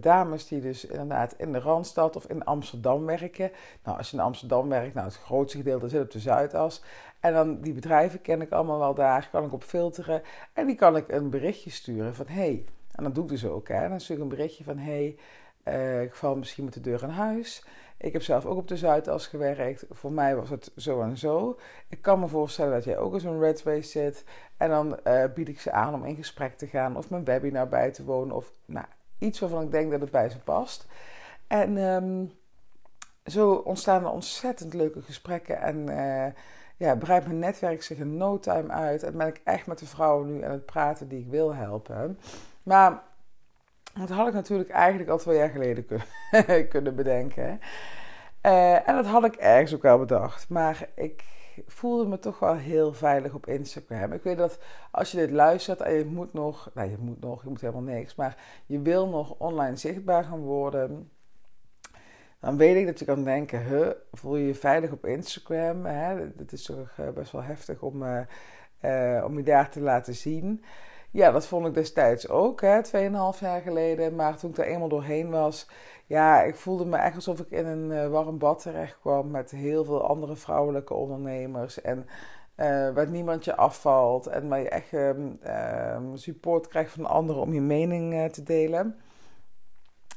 dames 0.00 0.48
die 0.48 0.60
dus 0.60 0.84
inderdaad 0.84 1.34
in 1.36 1.52
de 1.52 1.58
Randstad 1.58 2.16
of 2.16 2.26
in 2.26 2.44
Amsterdam 2.44 3.06
werken. 3.06 3.50
Nou, 3.84 3.98
als 3.98 4.10
je 4.10 4.16
in 4.16 4.22
Amsterdam 4.22 4.68
werkt, 4.68 4.94
nou, 4.94 5.06
het 5.06 5.16
grootste 5.16 5.58
gedeelte 5.58 5.88
zit 5.88 6.02
op 6.02 6.10
de 6.10 6.18
Zuidas. 6.18 6.82
En 7.20 7.32
dan 7.32 7.60
die 7.60 7.72
bedrijven 7.72 8.22
ken 8.22 8.40
ik 8.40 8.52
allemaal 8.52 8.78
wel 8.78 8.94
daar, 8.94 9.28
kan 9.32 9.44
ik 9.44 9.52
op 9.52 9.62
filteren. 9.62 10.22
En 10.52 10.66
die 10.66 10.76
kan 10.76 10.96
ik 10.96 11.08
een 11.08 11.30
berichtje 11.30 11.70
sturen 11.70 12.14
van, 12.14 12.26
hey, 12.28 12.64
en 12.92 13.04
dat 13.04 13.14
doe 13.14 13.24
ik 13.24 13.30
dus 13.30 13.46
ook, 13.46 13.68
hè. 13.68 13.88
Dan 13.88 14.00
stuur 14.00 14.16
ik 14.16 14.22
een 14.22 14.28
berichtje 14.28 14.64
van, 14.64 14.78
hey, 14.78 15.16
ik 16.02 16.14
val 16.14 16.36
misschien 16.36 16.64
met 16.64 16.74
de 16.74 16.80
deur 16.80 17.04
aan 17.04 17.10
huis. 17.10 17.64
Ik 17.98 18.12
heb 18.12 18.22
zelf 18.22 18.46
ook 18.46 18.58
op 18.58 18.68
de 18.68 18.76
Zuidas 18.76 19.26
gewerkt. 19.26 19.84
Voor 19.90 20.12
mij 20.12 20.36
was 20.36 20.50
het 20.50 20.72
zo 20.76 21.00
en 21.02 21.16
zo. 21.16 21.58
Ik 21.88 22.02
kan 22.02 22.20
me 22.20 22.28
voorstellen 22.28 22.72
dat 22.72 22.84
jij 22.84 22.98
ook 22.98 23.14
in 23.14 23.20
zo'n 23.20 23.40
red 23.40 23.86
zit. 23.86 24.24
En 24.56 24.68
dan 24.68 24.98
uh, 25.04 25.24
bied 25.34 25.48
ik 25.48 25.60
ze 25.60 25.70
aan 25.70 25.94
om 25.94 26.04
in 26.04 26.16
gesprek 26.16 26.56
te 26.56 26.66
gaan 26.66 26.96
of 26.96 27.10
mijn 27.10 27.24
webinar 27.24 27.68
bij 27.68 27.90
te 27.90 28.04
wonen. 28.04 28.36
Of 28.36 28.52
nou, 28.64 28.86
iets 29.18 29.40
waarvan 29.40 29.62
ik 29.62 29.70
denk 29.70 29.90
dat 29.90 30.00
het 30.00 30.10
bij 30.10 30.28
ze 30.28 30.38
past. 30.38 30.86
En 31.46 31.76
um, 31.76 32.32
zo 33.24 33.52
ontstaan 33.52 34.04
er 34.04 34.10
ontzettend 34.10 34.74
leuke 34.74 35.02
gesprekken. 35.02 35.60
En 35.60 35.76
uh, 35.90 36.26
ja, 36.76 36.96
breidt 36.96 37.26
mijn 37.26 37.38
netwerk 37.38 37.82
zich 37.82 37.98
in 37.98 38.16
no 38.16 38.38
time 38.38 38.68
uit. 38.72 39.02
En 39.02 39.16
ben 39.16 39.26
ik 39.26 39.40
echt 39.44 39.66
met 39.66 39.78
de 39.78 39.86
vrouwen 39.86 40.26
nu 40.26 40.44
aan 40.44 40.50
het 40.50 40.66
praten 40.66 41.08
die 41.08 41.20
ik 41.20 41.30
wil 41.30 41.54
helpen. 41.54 42.18
Maar 42.62 43.02
dat 43.98 44.08
had 44.08 44.26
ik 44.28 44.34
natuurlijk 44.34 44.70
eigenlijk 44.70 45.10
al 45.10 45.18
twee 45.18 45.36
jaar 45.36 45.48
geleden 45.48 45.86
kunnen, 45.86 46.68
kunnen 46.74 46.94
bedenken. 46.94 47.60
Uh, 48.42 48.88
en 48.88 48.94
dat 48.94 49.06
had 49.06 49.24
ik 49.24 49.34
ergens 49.34 49.74
ook 49.74 49.82
wel 49.82 49.98
bedacht. 49.98 50.48
Maar 50.48 50.88
ik 50.94 51.24
voelde 51.66 52.08
me 52.08 52.18
toch 52.18 52.38
wel 52.38 52.54
heel 52.54 52.92
veilig 52.92 53.34
op 53.34 53.46
Instagram. 53.46 54.12
Ik 54.12 54.22
weet 54.22 54.38
dat 54.38 54.58
als 54.90 55.10
je 55.10 55.16
dit 55.16 55.30
luistert 55.30 55.80
en 55.80 55.94
je 55.94 56.04
moet 56.04 56.32
nog, 56.32 56.70
nou 56.74 56.90
je 56.90 56.96
moet 56.98 57.20
nog, 57.20 57.42
je 57.42 57.48
moet 57.48 57.60
helemaal 57.60 57.82
niks, 57.82 58.14
maar 58.14 58.36
je 58.66 58.80
wil 58.80 59.08
nog 59.08 59.34
online 59.38 59.76
zichtbaar 59.76 60.24
gaan 60.24 60.40
worden. 60.40 61.10
Dan 62.40 62.56
weet 62.56 62.76
ik 62.76 62.86
dat 62.86 62.98
je 62.98 63.04
kan 63.04 63.24
denken, 63.24 63.66
huh, 63.66 63.90
voel 64.12 64.36
je 64.36 64.46
je 64.46 64.54
veilig 64.54 64.90
op 64.90 65.06
Instagram? 65.06 65.82
Dat 66.34 66.52
is 66.52 66.62
toch 66.62 66.94
eh, 66.96 67.08
best 67.08 67.32
wel 67.32 67.42
heftig 67.42 67.80
om, 67.80 68.02
uh, 68.02 69.24
om 69.24 69.36
je 69.36 69.42
daar 69.44 69.70
te 69.70 69.80
laten 69.80 70.14
zien. 70.14 70.64
Ja, 71.10 71.30
dat 71.30 71.46
vond 71.46 71.66
ik 71.66 71.74
destijds 71.74 72.28
ook, 72.28 72.60
hè, 72.60 72.82
2,5 72.82 73.40
jaar 73.40 73.60
geleden. 73.60 74.14
Maar 74.14 74.36
toen 74.36 74.50
ik 74.50 74.58
er 74.58 74.66
eenmaal 74.66 74.88
doorheen 74.88 75.30
was, 75.30 75.68
ja, 76.06 76.42
ik 76.42 76.54
voelde 76.54 76.84
me 76.84 76.96
echt 76.96 77.14
alsof 77.14 77.40
ik 77.40 77.50
in 77.50 77.66
een 77.66 77.90
uh, 77.90 78.08
warm 78.08 78.38
bad 78.38 78.62
terecht 78.62 78.98
kwam 79.00 79.30
met 79.30 79.50
heel 79.50 79.84
veel 79.84 80.08
andere 80.08 80.36
vrouwelijke 80.36 80.94
ondernemers. 80.94 81.80
En 81.80 81.98
uh, 82.56 82.90
waar 82.94 83.08
niemand 83.08 83.44
je 83.44 83.56
afvalt 83.56 84.26
en 84.26 84.48
waar 84.48 84.60
je 84.60 84.68
echt 84.68 84.92
uh, 84.92 86.00
support 86.14 86.68
krijgt 86.68 86.92
van 86.92 87.06
anderen 87.06 87.42
om 87.42 87.52
je 87.52 87.60
mening 87.60 88.14
uh, 88.14 88.24
te 88.24 88.42
delen. 88.42 88.98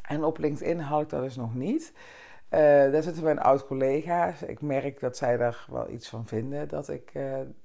En 0.01 0.23
op 0.23 0.37
LinkedIn 0.37 0.79
had 0.79 1.01
ik 1.01 1.09
dat 1.09 1.21
dus 1.21 1.35
nog 1.35 1.55
niet. 1.55 1.93
Uh, 2.51 2.59
daar 2.91 3.03
zitten 3.03 3.23
mijn 3.23 3.39
oud-collega's. 3.39 4.41
Ik 4.41 4.61
merk 4.61 4.99
dat 4.99 5.17
zij 5.17 5.37
daar 5.37 5.65
wel 5.71 5.89
iets 5.89 6.09
van 6.09 6.27
vinden. 6.27 6.67
Dat 6.67 6.89
ik, 6.89 7.11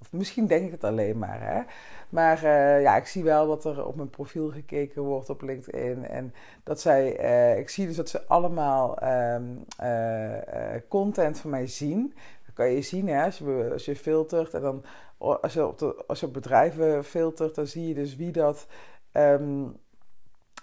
of 0.00 0.12
misschien 0.12 0.46
denk 0.46 0.66
ik 0.66 0.70
het 0.70 0.84
alleen 0.84 1.18
maar. 1.18 1.40
Hè? 1.40 1.62
Maar 2.08 2.44
uh, 2.44 2.82
ja, 2.82 2.96
ik 2.96 3.06
zie 3.06 3.24
wel 3.24 3.46
dat 3.46 3.64
er 3.64 3.86
op 3.86 3.96
mijn 3.96 4.10
profiel 4.10 4.50
gekeken 4.50 5.02
wordt 5.02 5.30
op 5.30 5.42
LinkedIn. 5.42 6.06
En 6.06 6.34
dat 6.62 6.80
zij, 6.80 7.10
ik 7.58 7.68
zie 7.68 7.86
dus 7.86 7.96
dat 7.96 8.08
ze 8.08 8.26
allemaal 8.26 8.98
um, 9.34 9.64
content 10.88 11.40
van 11.40 11.50
mij 11.50 11.66
zien. 11.66 12.14
Dat 12.46 12.54
kan 12.54 12.70
je 12.70 12.82
zien 12.82 13.08
hè? 13.08 13.24
Als, 13.24 13.38
je, 13.38 13.68
als 13.72 13.84
je 13.84 13.96
filtert. 13.96 14.54
En 14.54 14.60
dan 14.60 14.84
als 15.18 15.52
je 15.52 15.66
op, 15.66 15.78
de, 15.78 16.04
als 16.06 16.20
je 16.20 16.26
op 16.26 16.32
bedrijven 16.32 17.04
filtert, 17.04 17.54
dan 17.54 17.66
zie 17.66 17.88
je 17.88 17.94
dus 17.94 18.16
wie 18.16 18.30
dat. 18.30 18.66
Um, 19.12 19.76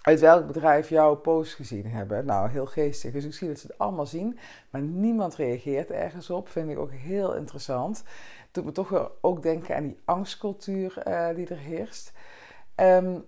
uit 0.02 0.20
welk 0.20 0.46
bedrijf 0.46 0.88
jouw 0.88 1.14
post 1.14 1.54
gezien 1.54 1.86
hebben. 1.86 2.24
Nou, 2.24 2.50
heel 2.50 2.66
geestig. 2.66 3.12
Dus 3.12 3.24
ik 3.24 3.34
zie 3.34 3.48
dat 3.48 3.58
ze 3.58 3.66
het 3.66 3.78
allemaal 3.78 4.06
zien, 4.06 4.38
maar 4.70 4.80
niemand 4.80 5.34
reageert 5.34 5.90
ergens 5.90 6.30
op. 6.30 6.48
Vind 6.48 6.70
ik 6.70 6.78
ook 6.78 6.92
heel 6.92 7.34
interessant. 7.34 8.04
Doet 8.50 8.64
me 8.64 8.72
toch 8.72 8.88
weer 8.88 9.10
ook 9.20 9.42
denken 9.42 9.76
aan 9.76 9.82
die 9.82 9.98
angstcultuur 10.04 11.02
uh, 11.08 11.34
die 11.34 11.46
er 11.46 11.58
heerst. 11.58 12.12
Um, 12.76 13.24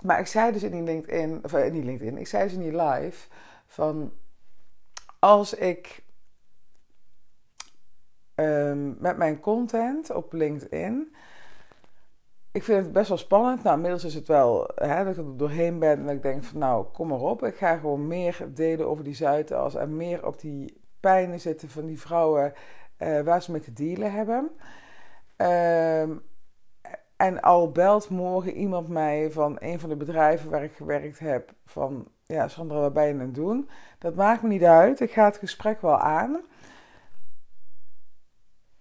maar 0.00 0.20
ik 0.20 0.26
zei 0.26 0.52
dus 0.52 0.62
in 0.62 0.70
die 0.70 0.82
LinkedIn, 0.82 1.44
of 1.44 1.52
uh, 1.52 1.70
niet 1.70 1.84
LinkedIn, 1.84 2.18
ik 2.18 2.26
zei 2.26 2.42
dus 2.42 2.52
in 2.52 2.60
die 2.60 2.76
live 2.76 3.28
van 3.66 4.12
als 5.18 5.54
ik 5.54 6.04
um, 8.34 8.96
met 8.98 9.16
mijn 9.16 9.40
content 9.40 10.10
op 10.10 10.32
LinkedIn 10.32 11.14
ik 12.54 12.62
vind 12.62 12.84
het 12.84 12.92
best 12.92 13.08
wel 13.08 13.18
spannend. 13.18 13.62
Nou, 13.62 13.76
inmiddels 13.76 14.04
is 14.04 14.14
het 14.14 14.26
wel 14.26 14.70
hè, 14.74 15.04
dat 15.04 15.16
ik 15.16 15.24
er 15.24 15.36
doorheen 15.36 15.78
ben 15.78 15.98
en 15.98 16.04
dat 16.04 16.14
ik 16.14 16.22
denk 16.22 16.44
van 16.44 16.58
nou, 16.58 16.86
kom 16.92 17.08
maar 17.08 17.20
op. 17.20 17.44
Ik 17.44 17.56
ga 17.56 17.76
gewoon 17.76 18.06
meer 18.06 18.48
delen 18.54 18.88
over 18.88 19.04
die 19.04 19.14
Zuidas 19.14 19.74
en 19.74 19.96
meer 19.96 20.26
op 20.26 20.40
die 20.40 20.80
pijnen 21.00 21.40
zitten 21.40 21.68
van 21.68 21.86
die 21.86 22.00
vrouwen 22.00 22.52
uh, 22.98 23.20
waar 23.20 23.42
ze 23.42 23.50
mee 23.50 23.60
te 23.60 23.72
dealen 23.72 24.12
hebben. 24.12 24.50
Um, 25.36 26.22
en 27.16 27.40
al 27.40 27.70
belt 27.70 28.08
morgen 28.08 28.52
iemand 28.52 28.88
mij 28.88 29.30
van 29.30 29.56
een 29.60 29.80
van 29.80 29.88
de 29.88 29.96
bedrijven 29.96 30.50
waar 30.50 30.64
ik 30.64 30.72
gewerkt 30.72 31.18
heb 31.18 31.52
van 31.64 32.08
ja, 32.24 32.48
Sandra, 32.48 32.78
wat 32.78 32.92
ben 32.92 33.06
je 33.06 33.12
aan 33.12 33.20
het 33.20 33.34
doen? 33.34 33.68
Dat 33.98 34.14
maakt 34.14 34.42
me 34.42 34.48
niet 34.48 34.64
uit. 34.64 35.00
Ik 35.00 35.12
ga 35.12 35.24
het 35.24 35.36
gesprek 35.36 35.80
wel 35.80 35.98
aan. 35.98 36.40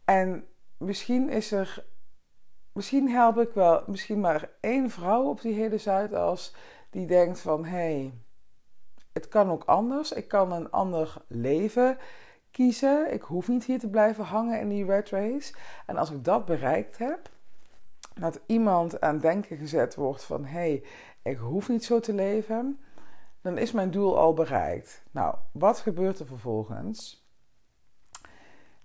En 0.06 0.46
misschien 0.78 1.30
is 1.30 1.52
er 1.52 1.92
misschien 2.74 3.10
help 3.10 3.38
ik 3.38 3.52
wel, 3.54 3.84
misschien 3.88 4.20
maar 4.20 4.50
één 4.60 4.90
vrouw 4.90 5.24
op 5.24 5.42
die 5.42 5.54
hele 5.54 5.78
Zuidas 5.78 6.56
die 6.90 7.08
denkt 7.08 7.40
van 7.40 7.66
hé, 7.66 7.72
hey, 7.72 8.14
het 9.14 9.28
kan 9.28 9.50
ook 9.50 9.64
anders. 9.64 10.12
Ik 10.12 10.28
kan 10.28 10.52
een 10.52 10.72
ander 10.72 11.16
leven 11.28 11.98
kiezen. 12.52 13.14
Ik 13.14 13.22
hoef 13.22 13.48
niet 13.48 13.64
hier 13.64 13.80
te 13.80 13.90
blijven 13.90 14.24
hangen 14.24 14.60
in 14.60 14.70
die 14.70 14.86
red 14.86 15.10
race. 15.10 15.54
En 15.86 15.98
als 15.98 16.12
ik 16.12 16.24
dat 16.24 16.46
bereikt 16.46 16.98
heb, 16.98 17.30
dat 18.14 18.40
iemand 18.46 19.02
aan 19.02 19.20
denken 19.20 19.58
gezet 19.58 19.96
wordt 19.96 20.24
van 20.24 20.46
hé, 20.46 20.60
hey, 20.60 20.84
ik 21.22 21.38
hoef 21.38 21.70
niet 21.70 21.86
zo 21.86 22.00
te 22.00 22.14
leven, 22.14 22.80
dan 23.42 23.58
is 23.58 23.72
mijn 23.72 23.92
doel 23.92 24.18
al 24.18 24.34
bereikt. 24.34 25.04
Nou, 25.12 25.36
wat 25.52 25.80
gebeurt 25.80 26.20
er 26.20 26.26
vervolgens? 26.26 27.28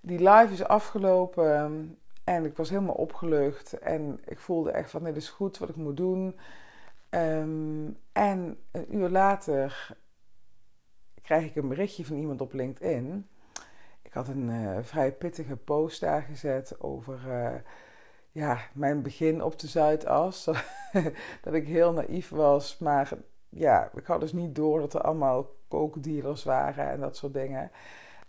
Die 0.00 0.18
live 0.18 0.52
is 0.52 0.64
afgelopen. 0.64 1.98
En 2.28 2.44
ik 2.44 2.56
was 2.56 2.70
helemaal 2.70 2.94
opgelucht 2.94 3.78
en 3.78 4.20
ik 4.24 4.38
voelde 4.38 4.70
echt 4.70 4.90
van 4.90 5.04
dit 5.04 5.16
is 5.16 5.28
goed 5.28 5.58
wat 5.58 5.68
ik 5.68 5.76
moet 5.76 5.96
doen. 5.96 6.38
Um, 7.10 7.98
en 8.12 8.58
een 8.70 8.94
uur 8.96 9.08
later 9.08 9.96
krijg 11.22 11.44
ik 11.44 11.56
een 11.56 11.68
berichtje 11.68 12.04
van 12.04 12.16
iemand 12.16 12.40
op 12.40 12.52
LinkedIn. 12.52 13.28
Ik 14.02 14.12
had 14.12 14.28
een 14.28 14.48
uh, 14.48 14.78
vrij 14.80 15.12
pittige 15.12 15.56
post 15.56 16.00
daar 16.00 16.22
gezet 16.22 16.80
over 16.80 17.20
uh, 17.28 17.54
ja, 18.30 18.58
mijn 18.74 19.02
begin 19.02 19.42
op 19.42 19.58
de 19.58 19.66
Zuidas. 19.66 20.44
dat 21.44 21.54
ik 21.54 21.66
heel 21.66 21.92
naïef 21.92 22.28
was, 22.28 22.78
maar 22.78 23.10
ja, 23.48 23.90
ik 23.94 24.06
had 24.06 24.20
dus 24.20 24.32
niet 24.32 24.54
door 24.54 24.80
dat 24.80 24.94
er 24.94 25.00
allemaal 25.00 25.54
kookdealers 25.68 26.44
waren 26.44 26.90
en 26.90 27.00
dat 27.00 27.16
soort 27.16 27.34
dingen. 27.34 27.70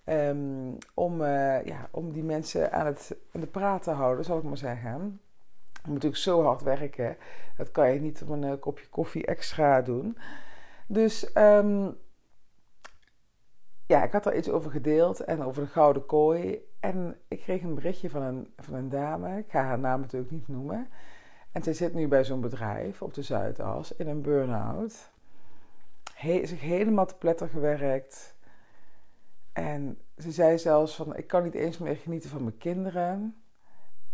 Um, 0.10 0.78
om, 0.94 1.22
uh, 1.22 1.66
ja, 1.66 1.88
om 1.92 2.12
die 2.12 2.24
mensen 2.24 2.72
aan, 2.72 2.86
het, 2.86 3.16
aan 3.34 3.42
de 3.42 3.48
praat 3.48 3.84
te 3.84 3.92
houden, 3.92 4.26
zal 4.26 4.38
ik 4.38 4.44
maar 4.44 4.58
zeggen. 4.58 5.22
Je 5.74 5.86
moet 5.86 5.94
natuurlijk 5.94 6.22
zo 6.22 6.44
hard 6.44 6.62
werken. 6.62 7.18
Dat 7.58 7.72
kan 7.72 7.94
je 7.94 8.00
niet 8.00 8.22
op 8.22 8.30
een 8.30 8.44
uh, 8.44 8.54
kopje 8.60 8.88
koffie 8.90 9.26
extra 9.26 9.82
doen. 9.82 10.18
Dus 10.88 11.36
um, 11.36 11.98
ja, 13.86 14.04
ik 14.04 14.12
had 14.12 14.26
er 14.26 14.36
iets 14.36 14.50
over 14.50 14.72
gedeeld 14.72 15.20
en 15.20 15.44
over 15.44 15.64
de 15.64 15.70
gouden 15.70 16.06
kooi. 16.06 16.60
En 16.80 17.18
ik 17.28 17.40
kreeg 17.40 17.62
een 17.62 17.76
berichtje 17.76 18.10
van 18.10 18.22
een, 18.22 18.54
van 18.58 18.74
een 18.74 18.90
dame. 18.90 19.38
Ik 19.38 19.52
ga 19.52 19.64
haar 19.64 19.80
naam 19.80 20.00
natuurlijk 20.02 20.32
niet 20.32 20.48
noemen. 20.48 20.88
En 21.52 21.64
zij 21.64 21.74
zit 21.74 21.94
nu 21.94 22.08
bij 22.08 22.24
zo'n 22.24 22.42
bedrijf 22.42 23.02
op 23.02 23.14
de 23.14 23.22
Zuidas 23.22 23.96
in 23.96 24.08
een 24.08 24.22
burn-out. 24.22 25.12
He, 26.14 26.46
zich 26.46 26.62
helemaal 26.62 27.06
te 27.06 27.16
pletter 27.16 27.48
gewerkt 27.48 28.36
en 29.60 29.98
ze 30.18 30.32
zei 30.32 30.58
zelfs 30.58 30.96
van, 30.96 31.16
ik 31.16 31.28
kan 31.28 31.44
niet 31.44 31.54
eens 31.54 31.78
meer 31.78 31.96
genieten 31.96 32.30
van 32.30 32.44
mijn 32.44 32.58
kinderen. 32.58 33.36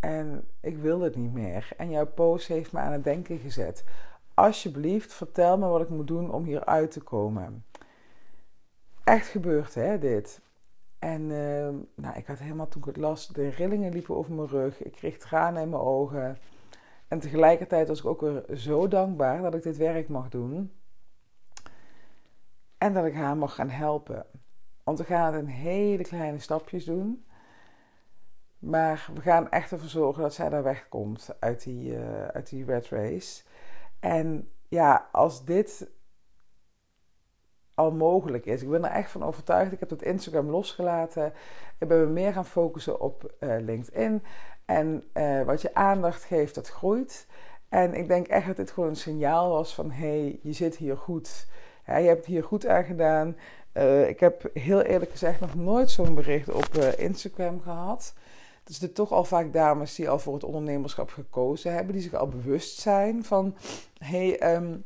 En 0.00 0.48
ik 0.60 0.76
wil 0.76 1.00
het 1.00 1.16
niet 1.16 1.32
meer. 1.32 1.68
En 1.76 1.90
jouw 1.90 2.06
post 2.06 2.48
heeft 2.48 2.72
me 2.72 2.78
aan 2.78 2.92
het 2.92 3.04
denken 3.04 3.38
gezet. 3.38 3.84
Alsjeblieft, 4.34 5.12
vertel 5.12 5.58
me 5.58 5.66
wat 5.66 5.80
ik 5.80 5.88
moet 5.88 6.06
doen 6.06 6.32
om 6.32 6.44
hier 6.44 6.64
uit 6.64 6.90
te 6.90 7.00
komen. 7.00 7.64
Echt 9.04 9.26
gebeurd, 9.26 9.74
hè, 9.74 9.98
dit. 9.98 10.40
En 10.98 11.22
uh, 11.22 11.68
nou, 11.94 12.16
ik 12.16 12.26
had 12.26 12.38
helemaal, 12.38 12.68
toen 12.68 12.80
ik 12.80 12.86
het 12.86 12.96
las, 12.96 13.28
de 13.28 13.48
rillingen 13.48 13.92
liepen 13.92 14.16
over 14.16 14.32
mijn 14.32 14.48
rug. 14.48 14.82
Ik 14.82 14.92
kreeg 14.92 15.18
tranen 15.18 15.62
in 15.62 15.68
mijn 15.68 15.82
ogen. 15.82 16.38
En 17.08 17.18
tegelijkertijd 17.18 17.88
was 17.88 17.98
ik 17.98 18.06
ook 18.06 18.20
weer 18.20 18.44
zo 18.56 18.88
dankbaar 18.88 19.42
dat 19.42 19.54
ik 19.54 19.62
dit 19.62 19.76
werk 19.76 20.08
mag 20.08 20.28
doen. 20.28 20.72
En 22.78 22.92
dat 22.92 23.04
ik 23.04 23.14
haar 23.14 23.36
mag 23.36 23.54
gaan 23.54 23.70
helpen. 23.70 24.26
Want 24.86 24.98
we 24.98 25.04
gaan 25.04 25.34
het 25.34 25.42
in 25.42 25.48
hele 25.48 26.02
kleine 26.02 26.38
stapjes 26.38 26.84
doen. 26.84 27.24
Maar 28.58 29.10
we 29.14 29.20
gaan 29.20 29.50
echt 29.50 29.72
ervoor 29.72 29.88
zorgen 29.88 30.22
dat 30.22 30.34
zij 30.34 30.48
daar 30.48 30.62
wegkomt 30.62 31.36
uit 31.40 31.62
die, 31.62 31.92
uh, 31.92 32.26
uit 32.26 32.48
die 32.48 32.64
red 32.64 32.88
race. 32.88 33.42
En 34.00 34.50
ja, 34.68 35.08
als 35.12 35.44
dit 35.44 35.90
al 37.74 37.92
mogelijk 37.92 38.46
is. 38.46 38.62
Ik 38.62 38.70
ben 38.70 38.84
er 38.84 38.90
echt 38.90 39.10
van 39.10 39.24
overtuigd. 39.24 39.72
Ik 39.72 39.80
heb 39.80 39.90
het 39.90 40.02
Instagram 40.02 40.50
losgelaten. 40.50 41.32
Ik 41.78 41.88
ben 41.88 42.00
me 42.00 42.06
meer 42.06 42.32
gaan 42.32 42.46
focussen 42.46 43.00
op 43.00 43.34
uh, 43.40 43.56
LinkedIn. 43.60 44.22
En 44.64 45.04
uh, 45.14 45.42
wat 45.42 45.62
je 45.62 45.74
aandacht 45.74 46.24
geeft, 46.24 46.54
dat 46.54 46.68
groeit. 46.68 47.26
En 47.68 47.94
ik 47.94 48.08
denk 48.08 48.26
echt 48.26 48.46
dat 48.46 48.56
dit 48.56 48.70
gewoon 48.70 48.88
een 48.88 48.96
signaal 48.96 49.48
was 49.50 49.74
van... 49.74 49.90
hé, 49.90 50.20
hey, 50.20 50.38
je 50.42 50.52
zit 50.52 50.76
hier 50.76 50.96
goed. 50.96 51.46
Ja, 51.86 51.96
je 51.96 52.06
hebt 52.06 52.18
het 52.18 52.26
hier 52.26 52.44
goed 52.44 52.66
aan 52.66 52.84
gedaan. 52.84 53.36
Uh, 53.76 54.08
ik 54.08 54.20
heb 54.20 54.50
heel 54.54 54.80
eerlijk 54.80 55.10
gezegd 55.10 55.40
nog 55.40 55.54
nooit 55.54 55.90
zo'n 55.90 56.14
bericht 56.14 56.48
op 56.48 56.68
uh, 56.76 56.98
Instagram 56.98 57.60
gehad. 57.60 58.14
Dus 58.64 58.82
er 58.82 58.92
toch 58.92 59.12
al 59.12 59.24
vaak 59.24 59.52
dames 59.52 59.94
die 59.94 60.08
al 60.08 60.18
voor 60.18 60.34
het 60.34 60.44
ondernemerschap 60.44 61.10
gekozen 61.10 61.72
hebben, 61.72 61.92
die 61.92 62.02
zich 62.02 62.14
al 62.14 62.28
bewust 62.28 62.78
zijn 62.78 63.24
van 63.24 63.56
hey, 63.98 64.54
um, 64.54 64.84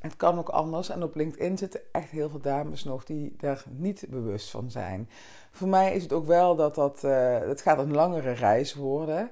het 0.00 0.16
kan 0.16 0.38
ook 0.38 0.48
anders. 0.48 0.88
En 0.88 1.02
op 1.02 1.14
LinkedIn 1.14 1.58
zitten 1.58 1.80
echt 1.92 2.10
heel 2.10 2.30
veel 2.30 2.40
dames 2.40 2.84
nog 2.84 3.04
die 3.04 3.34
daar 3.38 3.64
niet 3.70 4.06
bewust 4.08 4.50
van 4.50 4.70
zijn. 4.70 5.08
Voor 5.50 5.68
mij 5.68 5.94
is 5.94 6.02
het 6.02 6.12
ook 6.12 6.26
wel 6.26 6.56
dat 6.56 6.74
dat, 6.74 7.02
uh, 7.04 7.38
het 7.38 7.60
gaat 7.60 7.78
een 7.78 7.92
langere 7.92 8.32
reis 8.32 8.74
worden. 8.74 9.30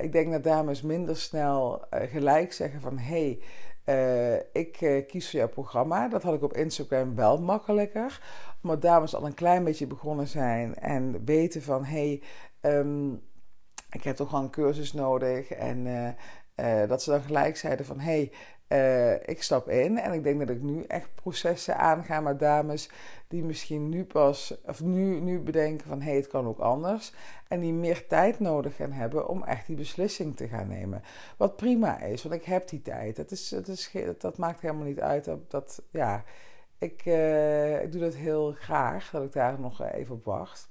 ik 0.00 0.12
denk 0.12 0.32
dat 0.32 0.44
dames 0.44 0.82
minder 0.82 1.16
snel 1.16 1.84
gelijk 1.90 2.52
zeggen 2.52 2.80
van 2.80 2.98
hé, 2.98 3.24
hey, 3.26 3.38
uh, 3.86 4.34
ik 4.34 4.80
uh, 4.80 5.06
kies 5.06 5.30
voor 5.30 5.38
jouw 5.38 5.48
programma. 5.48 6.08
Dat 6.08 6.22
had 6.22 6.34
ik 6.34 6.42
op 6.42 6.56
Instagram 6.56 7.14
wel 7.14 7.40
makkelijker. 7.40 8.20
Omdat 8.62 8.82
dames 8.82 9.14
al 9.14 9.26
een 9.26 9.34
klein 9.34 9.64
beetje 9.64 9.86
begonnen 9.86 10.28
zijn 10.28 10.74
en 10.74 11.24
weten 11.24 11.62
van 11.62 11.84
hé, 11.84 12.20
hey, 12.60 12.76
um, 12.78 13.22
ik 13.90 14.04
heb 14.04 14.16
toch 14.16 14.30
wel 14.30 14.40
een 14.40 14.50
cursus 14.50 14.92
nodig. 14.92 15.50
En 15.50 15.86
uh, 16.56 16.88
dat 16.88 17.02
ze 17.02 17.10
dan 17.10 17.22
gelijk 17.22 17.56
zeiden 17.56 17.86
van 17.86 18.00
hé, 18.00 18.12
hey, 18.12 18.32
uh, 18.72 19.12
ik 19.12 19.42
stap 19.42 19.68
in 19.68 19.98
en 19.98 20.12
ik 20.12 20.22
denk 20.22 20.38
dat 20.38 20.56
ik 20.56 20.62
nu 20.62 20.82
echt 20.82 21.14
processen 21.14 21.78
aanga 21.78 22.20
met 22.20 22.38
dames 22.38 22.90
die 23.28 23.44
misschien 23.44 23.88
nu 23.88 24.04
pas, 24.04 24.54
of 24.66 24.80
nu, 24.80 25.20
nu 25.20 25.40
bedenken 25.40 25.86
van 25.86 26.00
hé, 26.00 26.08
hey, 26.08 26.16
het 26.16 26.26
kan 26.26 26.46
ook 26.46 26.58
anders. 26.58 27.12
En 27.48 27.60
die 27.60 27.72
meer 27.72 28.06
tijd 28.06 28.40
nodig 28.40 28.76
gaan 28.76 28.92
hebben 28.92 29.28
om 29.28 29.44
echt 29.44 29.66
die 29.66 29.76
beslissing 29.76 30.36
te 30.36 30.48
gaan 30.48 30.68
nemen. 30.68 31.02
Wat 31.36 31.56
prima 31.56 32.00
is, 32.00 32.22
want 32.22 32.34
ik 32.34 32.44
heb 32.44 32.68
die 32.68 32.82
tijd. 32.82 33.16
Dat, 33.16 33.30
is, 33.30 33.54
dat, 34.18 34.38
maakt 34.38 34.60
helemaal 34.60 34.86
niet 34.86 35.00
uit. 35.00 35.24
Dat, 35.24 35.50
dat 35.50 35.82
ja, 35.90 36.24
ik, 36.78 37.04
uh, 37.04 37.82
ik 37.82 37.92
doe 37.92 38.00
dat 38.00 38.14
heel 38.14 38.52
graag, 38.52 39.10
dat 39.10 39.22
ik 39.22 39.32
daar 39.32 39.60
nog 39.60 39.82
even 39.82 40.14
op 40.14 40.24
wacht. 40.24 40.68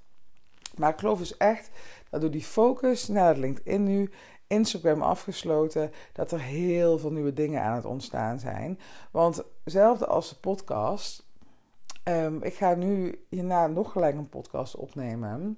Maar 0.78 0.90
ik 0.90 1.00
geloof 1.00 1.20
dus 1.20 1.38
echt 1.38 1.70
dat 2.10 2.22
door 2.22 2.32
die 2.32 2.44
focus 2.44 3.08
naar 3.08 3.28
het 3.28 3.38
LinkedIn 3.38 3.84
nu 3.84 4.10
Instagram 4.52 5.02
afgesloten, 5.02 5.92
dat 6.14 6.32
er 6.32 6.42
heel 6.42 7.00
veel 7.00 7.12
nieuwe 7.12 7.34
dingen 7.34 7.62
aan 7.62 7.76
het 7.76 7.86
ontstaan 7.86 8.40
zijn. 8.40 8.80
Want 9.12 9.44
hetzelfde 9.64 10.06
als 10.06 10.30
de 10.30 10.36
podcast. 10.36 11.30
Um, 12.04 12.44
ik 12.44 12.54
ga 12.54 12.76
nu 12.76 13.26
hierna 13.30 13.68
nog 13.68 13.92
gelijk 13.92 14.16
een 14.16 14.30
podcast 14.30 14.76
opnemen. 14.76 15.58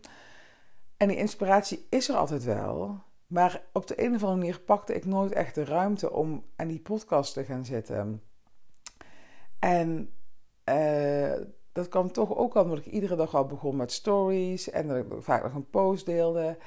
En 0.98 1.08
die 1.08 1.18
inspiratie 1.18 1.86
is 1.90 2.10
er 2.10 2.16
altijd 2.16 2.44
wel. 2.44 3.02
Maar 3.28 3.64
op 3.72 3.88
de 3.88 4.04
een 4.04 4.16
of 4.16 4.24
andere 4.24 4.40
manier 4.40 4.60
pakte 4.60 4.94
ik 4.94 5.06
nooit 5.06 5.32
echt 5.32 5.56
de 5.56 5.66
ruimte 5.66 6.12
om 6.12 6.44
aan 6.56 6.68
die 6.68 6.80
podcast 6.80 7.34
te 7.34 7.44
gaan 7.44 7.66
zitten. 7.66 8.22
En 9.60 10.14
uh, 10.70 11.34
dat 11.72 11.88
kwam 11.88 12.12
toch 12.12 12.36
ook 12.36 12.56
al 12.56 12.64
omdat 12.64 12.78
ik 12.78 12.86
iedere 12.86 13.16
dag 13.16 13.36
al 13.36 13.46
begon 13.46 13.76
met 13.76 13.92
stories 13.92 14.70
en 14.70 14.88
dat 14.88 14.98
ik 14.98 15.06
vaak 15.20 15.44
nog 15.44 15.54
een 15.54 15.70
post 15.70 16.06
deelde. 16.06 16.58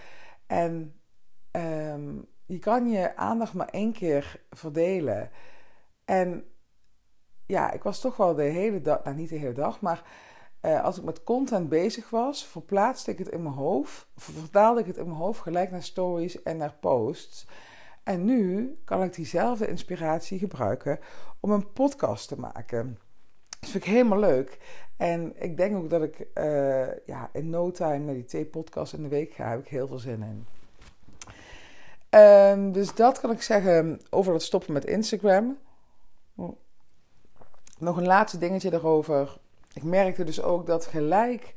En 0.46 0.94
um, 1.56 2.26
je 2.46 2.58
kan 2.58 2.90
je 2.90 3.16
aandacht 3.16 3.54
maar 3.54 3.68
één 3.68 3.92
keer 3.92 4.40
verdelen. 4.50 5.30
En 6.04 6.44
ja, 7.46 7.72
ik 7.72 7.82
was 7.82 8.00
toch 8.00 8.16
wel 8.16 8.34
de 8.34 8.42
hele 8.42 8.80
dag, 8.80 9.04
nou 9.04 9.16
niet 9.16 9.28
de 9.28 9.36
hele 9.36 9.52
dag, 9.52 9.80
maar 9.80 10.02
uh, 10.62 10.84
als 10.84 10.98
ik 10.98 11.04
met 11.04 11.24
content 11.24 11.68
bezig 11.68 12.10
was, 12.10 12.46
verplaatste 12.46 13.10
ik 13.10 13.18
het 13.18 13.28
in 13.28 13.42
mijn 13.42 13.54
hoofd, 13.54 14.08
vertaalde 14.16 14.80
ik 14.80 14.86
het 14.86 14.96
in 14.96 15.04
mijn 15.04 15.16
hoofd 15.16 15.40
gelijk 15.40 15.70
naar 15.70 15.82
stories 15.82 16.42
en 16.42 16.56
naar 16.56 16.76
posts. 16.80 17.46
En 18.02 18.24
nu 18.24 18.76
kan 18.84 19.02
ik 19.02 19.14
diezelfde 19.14 19.68
inspiratie 19.68 20.38
gebruiken 20.38 20.98
om 21.40 21.50
een 21.50 21.72
podcast 21.72 22.28
te 22.28 22.38
maken. 22.38 22.98
Dat 23.60 23.70
vind 23.70 23.84
ik 23.84 23.90
helemaal 23.90 24.18
leuk. 24.18 24.58
En 24.96 25.42
ik 25.42 25.56
denk 25.56 25.76
ook 25.76 25.90
dat 25.90 26.02
ik 26.02 26.26
uh, 26.34 27.06
ja, 27.06 27.30
in 27.32 27.50
no 27.50 27.70
time 27.70 27.98
naar 27.98 28.14
die 28.14 28.24
twee 28.24 28.44
podcasts 28.44 28.94
in 28.94 29.02
de 29.02 29.08
week 29.08 29.32
ga. 29.32 29.48
Heb 29.48 29.60
ik 29.60 29.68
heel 29.68 29.86
veel 29.86 29.98
zin 29.98 30.22
in. 30.22 30.46
Um, 32.16 32.72
dus 32.72 32.94
dat 32.94 33.20
kan 33.20 33.30
ik 33.30 33.42
zeggen 33.42 34.00
over 34.10 34.32
het 34.32 34.42
stoppen 34.42 34.72
met 34.72 34.84
Instagram. 34.84 35.58
Nog 37.78 37.96
een 37.96 38.06
laatste 38.06 38.38
dingetje 38.38 38.70
daarover. 38.70 39.38
Ik 39.72 39.82
merkte 39.82 40.24
dus 40.24 40.42
ook 40.42 40.66
dat 40.66 40.86
gelijk 40.86 41.54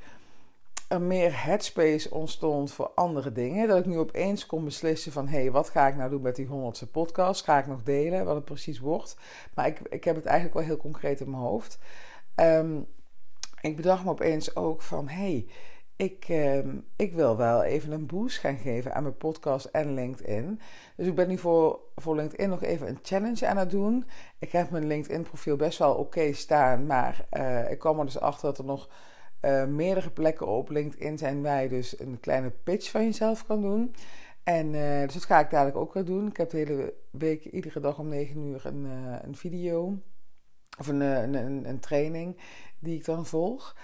er 0.87 1.01
meer 1.01 1.43
headspace 1.43 2.11
ontstond 2.11 2.71
voor 2.71 2.91
andere 2.95 3.31
dingen. 3.31 3.67
Dat 3.67 3.77
ik 3.77 3.85
nu 3.85 3.97
opeens 3.97 4.45
kon 4.45 4.63
beslissen 4.63 5.11
van... 5.11 5.27
hé, 5.27 5.39
hey, 5.39 5.51
wat 5.51 5.69
ga 5.69 5.87
ik 5.87 5.95
nou 5.95 6.09
doen 6.09 6.21
met 6.21 6.35
die 6.35 6.47
honderdste 6.47 6.87
podcast? 6.87 7.43
Ga 7.43 7.59
ik 7.59 7.67
nog 7.67 7.83
delen 7.83 8.25
wat 8.25 8.35
het 8.35 8.45
precies 8.45 8.79
wordt? 8.79 9.17
Maar 9.53 9.67
ik, 9.67 9.79
ik 9.89 10.03
heb 10.03 10.15
het 10.15 10.25
eigenlijk 10.25 10.57
wel 10.57 10.65
heel 10.67 10.77
concreet 10.77 11.19
in 11.19 11.29
mijn 11.29 11.43
hoofd. 11.43 11.79
Um, 12.35 12.87
ik 13.61 13.75
bedacht 13.75 14.03
me 14.03 14.09
opeens 14.09 14.55
ook 14.55 14.81
van... 14.81 15.07
hé, 15.07 15.15
hey, 15.15 15.47
ik, 15.99 16.29
uh, 16.29 16.57
ik 16.95 17.13
wil 17.13 17.37
wel 17.37 17.63
even 17.63 17.91
een 17.91 18.05
boost 18.05 18.37
gaan 18.37 18.57
geven 18.57 18.95
aan 18.95 19.03
mijn 19.03 19.17
podcast 19.17 19.65
en 19.65 19.93
LinkedIn. 19.93 20.59
Dus 20.95 21.07
ik 21.07 21.15
ben 21.15 21.27
nu 21.27 21.37
voor, 21.37 21.79
voor 21.95 22.15
LinkedIn 22.15 22.49
nog 22.49 22.63
even 22.63 22.87
een 22.87 22.99
challenge 23.01 23.47
aan 23.47 23.57
het 23.57 23.69
doen. 23.69 24.05
Ik 24.37 24.51
heb 24.51 24.69
mijn 24.69 24.87
LinkedIn-profiel 24.87 25.55
best 25.55 25.79
wel 25.79 25.95
oké 25.95 26.33
staan, 26.33 26.85
maar 26.85 27.25
uh, 27.33 27.71
ik 27.71 27.79
kwam 27.79 27.99
er 27.99 28.05
dus 28.05 28.19
achter 28.19 28.47
dat 28.47 28.57
er 28.57 28.65
nog 28.65 28.89
uh, 29.41 29.65
meerdere 29.65 30.09
plekken 30.09 30.47
op 30.47 30.69
LinkedIn 30.69 31.17
zijn 31.17 31.41
waar 31.41 31.63
je 31.63 31.69
dus 31.69 31.99
een 31.99 32.19
kleine 32.19 32.49
pitch 32.49 32.91
van 32.91 33.03
jezelf 33.03 33.45
kan 33.45 33.61
doen. 33.61 33.95
En 34.43 34.73
uh, 34.73 35.01
dus 35.01 35.13
dat 35.13 35.25
ga 35.25 35.39
ik 35.39 35.49
dadelijk 35.49 35.77
ook 35.77 35.93
weer 35.93 36.05
doen. 36.05 36.27
Ik 36.27 36.37
heb 36.37 36.49
de 36.49 36.57
hele 36.57 36.93
week 37.11 37.45
iedere 37.45 37.79
dag 37.79 37.99
om 37.99 38.07
9 38.07 38.41
uur 38.41 38.65
een, 38.65 38.85
een 39.23 39.35
video 39.35 39.99
of 40.79 40.87
een, 40.87 41.01
een, 41.01 41.69
een 41.69 41.79
training 41.79 42.37
die 42.79 42.95
ik 42.95 43.05
dan 43.05 43.25
volg. 43.25 43.75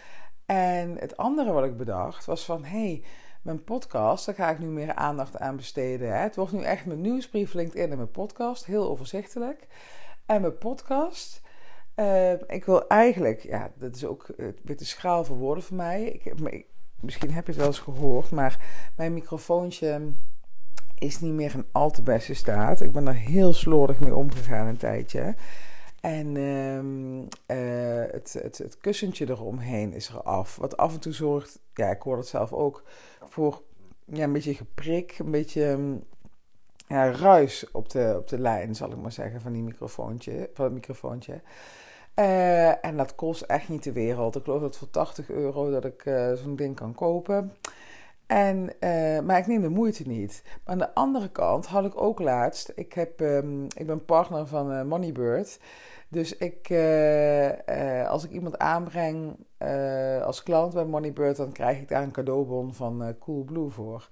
En 0.46 0.98
het 1.00 1.18
andere 1.18 1.52
wat 1.52 1.64
ik 1.64 1.78
bedacht 1.78 2.26
was 2.26 2.46
van... 2.46 2.64
hey, 2.64 3.04
mijn 3.42 3.64
podcast, 3.64 4.26
daar 4.26 4.36
ga 4.36 4.50
ik 4.50 4.60
nu 4.60 4.66
meer 4.66 4.94
aandacht 4.94 5.40
aan 5.40 5.56
besteden. 5.56 6.08
Hè. 6.08 6.18
Het 6.18 6.36
wordt 6.36 6.52
nu 6.52 6.62
echt 6.62 6.86
mijn 6.86 7.02
nieuwsbrief 7.02 7.54
LinkedIn 7.54 7.92
en 7.92 7.98
mijn 7.98 8.12
podcast. 8.12 8.66
Heel 8.66 8.90
overzichtelijk. 8.90 9.68
En 10.26 10.42
mijn 10.42 10.58
podcast... 10.58 11.44
Uh, 11.96 12.32
ik 12.32 12.66
wil 12.66 12.88
eigenlijk... 12.88 13.44
Ja, 13.44 13.72
dat 13.76 13.96
is 13.96 14.06
ook 14.06 14.28
een 14.38 14.58
beetje 14.62 14.86
schaal 14.86 15.24
voor 15.24 15.38
woorden 15.38 15.64
voor 15.64 15.76
mij. 15.76 16.04
Ik, 16.04 16.66
misschien 17.00 17.32
heb 17.32 17.46
je 17.46 17.52
het 17.52 17.60
wel 17.60 17.70
eens 17.70 17.80
gehoord, 17.80 18.32
maar 18.32 18.66
mijn 18.96 19.14
microfoontje 19.14 20.14
is 20.98 21.20
niet 21.20 21.34
meer 21.34 21.54
in 21.54 21.66
al 21.72 21.92
te 21.92 22.02
beste 22.02 22.34
staat. 22.34 22.82
Ik 22.82 22.92
ben 22.92 23.08
er 23.08 23.14
heel 23.14 23.54
slordig 23.54 24.00
mee 24.00 24.16
omgegaan 24.16 24.68
een 24.68 24.78
tijdje. 24.78 25.36
En 26.06 26.36
um, 26.36 27.22
uh, 27.22 28.04
het, 28.12 28.34
het, 28.34 28.58
het, 28.58 28.78
kussentje 28.78 29.30
eromheen 29.30 29.94
is 29.94 30.10
er 30.10 30.22
af. 30.22 30.56
Wat 30.56 30.78
af 30.78 30.94
en 30.94 31.00
toe 31.00 31.14
zorgt, 31.14 31.60
ja, 31.74 31.90
ik 31.90 32.02
hoor 32.02 32.18
het 32.18 32.28
zelf 32.28 32.54
ook, 32.54 32.84
voor 33.30 33.62
ja, 34.06 34.24
een 34.24 34.34
beetje 34.34 34.54
geprik, 34.54 35.20
een 35.20 35.32
beetje 35.32 35.66
um, 35.66 36.04
ja, 36.88 37.12
ruis 37.12 37.72
op 37.72 37.90
de, 37.90 38.16
op 38.18 38.28
de 38.28 38.40
lijn, 38.40 38.76
zal 38.76 38.92
ik 38.92 38.98
maar 38.98 39.12
zeggen, 39.12 39.42
van, 39.42 39.54
die 39.54 39.64
microfoontje, 39.64 40.50
van 40.54 40.66
het 40.66 40.74
microfoontje. 40.74 41.42
Uh, 42.16 42.86
en 42.86 42.98
dat 42.98 43.16
kost 43.16 43.42
echt 43.42 43.70
niet 43.70 43.84
de 43.84 43.92
wereld. 43.92 44.36
Ik 44.36 44.44
geloof 44.44 44.62
dat 44.62 44.78
voor 44.78 44.90
80 44.90 45.30
euro 45.30 45.70
dat 45.72 45.86
ik 45.86 46.06
uh, 46.06 46.34
zo'n 46.34 46.56
ding 46.56 46.76
kan 46.76 46.94
kopen. 46.94 47.52
En, 48.28 48.70
uh, 48.80 49.20
maar 49.20 49.38
ik 49.38 49.48
neem 49.48 49.62
de 49.62 49.70
moeite 49.70 50.08
niet. 50.08 50.44
Maar 50.46 50.74
aan 50.74 50.78
de 50.78 50.94
andere 50.94 51.30
kant 51.30 51.66
had 51.66 51.86
ik 51.86 52.02
ook 52.02 52.20
laatst. 52.20 52.72
Ik, 52.76 52.94
heb, 52.94 53.20
um, 53.20 53.64
ik 53.64 53.86
ben 53.86 54.06
partner 54.06 54.48
van 54.48 54.88
Moneybird. 54.88 55.60
Dus 56.08 56.38
ik, 56.38 56.70
uh, 56.70 58.10
als 58.10 58.24
ik 58.24 58.32
iemand 58.32 58.58
aanbreng 58.58 59.36
als 60.24 60.44
klant 60.44 60.74
bij 60.74 60.86
Moneybird, 60.86 61.38
dan 61.38 61.52
krijg 61.52 61.80
ik 61.80 61.88
daar 61.88 62.04
een 62.04 62.12
cadeaubon 62.12 62.74
van 62.74 63.16
Coolblue 63.20 63.70
voor. 63.70 64.08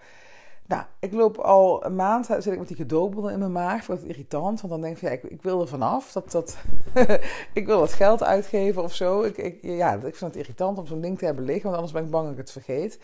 Nou, 0.66 0.84
ik 1.00 1.14
loop 1.14 1.38
al 1.38 1.86
een 1.86 1.96
maand, 1.96 2.26
zit 2.26 2.46
ik 2.46 2.60
met 2.60 2.68
die 2.68 2.78
cadeaubon 2.78 3.30
in 3.30 3.40
mijn 3.40 3.52
maag. 3.52 3.86
Wordt 3.86 4.02
het 4.02 4.12
irritant, 4.12 4.62
want 4.62 4.74
dan 4.74 4.82
denk 4.82 4.96
ik, 4.96 5.02
ja, 5.02 5.10
ik, 5.10 5.24
ik 5.24 5.42
wil 5.42 5.62
er 5.62 5.68
vanaf. 5.68 6.12
Dat, 6.12 6.32
dat 6.32 6.58
ik 7.54 7.66
wil 7.66 7.82
het 7.82 7.94
geld 7.94 8.24
uitgeven 8.24 8.84
of 8.84 8.94
zo. 8.96 9.22
Ik, 9.22 9.38
ik, 9.38 9.58
ja, 9.62 9.94
ik 9.94 10.16
vind 10.16 10.34
het 10.34 10.36
irritant 10.36 10.78
om 10.78 10.86
zo'n 10.86 11.02
ding 11.02 11.18
te 11.18 11.26
hebben 11.26 11.46
liggen, 11.46 11.64
want 11.64 11.76
anders 11.76 11.94
ben 11.94 12.04
ik 12.04 12.10
bang 12.10 12.24
dat 12.24 12.34
ik 12.34 12.40
het 12.40 12.52
vergeet. 12.52 13.00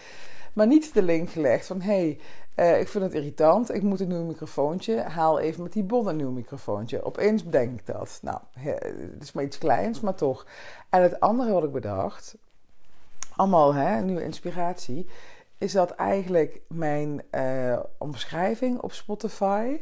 Maar 0.53 0.67
niet 0.67 0.93
de 0.93 1.01
link 1.01 1.29
gelegd 1.29 1.65
van, 1.65 1.81
hé, 1.81 1.93
hey, 1.93 2.19
uh, 2.55 2.79
ik 2.79 2.87
vind 2.87 3.03
het 3.03 3.13
irritant. 3.13 3.73
Ik 3.73 3.81
moet 3.81 3.99
een 3.99 4.07
nieuw 4.07 4.23
microfoontje. 4.23 5.01
Haal 5.01 5.39
even 5.39 5.63
met 5.63 5.73
die 5.73 5.83
bon 5.83 6.07
een 6.07 6.15
nieuw 6.15 6.31
microfoontje. 6.31 7.03
Opeens 7.03 7.43
bedenk 7.43 7.79
ik 7.79 7.85
dat. 7.85 8.19
Nou, 8.21 8.39
het 8.59 9.21
is 9.23 9.31
maar 9.31 9.43
iets 9.43 9.57
kleins, 9.57 9.99
maar 9.99 10.15
toch. 10.15 10.45
En 10.89 11.01
het 11.01 11.19
andere 11.19 11.51
wat 11.51 11.63
ik 11.63 11.71
bedacht, 11.71 12.37
allemaal 13.35 13.73
hè, 13.73 14.01
nieuwe 14.01 14.23
inspiratie, 14.23 15.07
is 15.59 15.71
dat 15.71 15.91
eigenlijk 15.91 16.61
mijn 16.67 17.21
uh, 17.31 17.79
omschrijving 17.97 18.79
op 18.79 18.91
Spotify. 18.91 19.81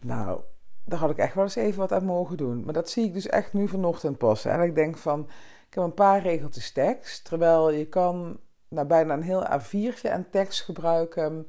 Nou, 0.00 0.40
daar 0.84 0.98
had 0.98 1.10
ik 1.10 1.18
echt 1.18 1.34
wel 1.34 1.44
eens 1.44 1.56
even 1.56 1.78
wat 1.78 1.92
aan 1.92 2.04
mogen 2.04 2.36
doen. 2.36 2.64
Maar 2.64 2.74
dat 2.74 2.90
zie 2.90 3.04
ik 3.04 3.12
dus 3.12 3.26
echt 3.26 3.52
nu 3.52 3.68
vanochtend 3.68 4.18
pas. 4.18 4.44
En 4.44 4.62
ik 4.62 4.74
denk 4.74 4.96
van, 4.96 5.20
ik 5.68 5.74
heb 5.74 5.84
een 5.84 5.94
paar 5.94 6.22
regeltjes 6.22 6.72
tekst. 6.72 7.24
Terwijl 7.24 7.70
je 7.70 7.86
kan 7.86 8.40
nou, 8.68 8.86
bijna 8.86 9.14
een 9.14 9.22
heel 9.22 9.46
A4'tje 9.46 10.10
aan 10.10 10.26
tekst 10.30 10.62
gebruiken 10.62 11.46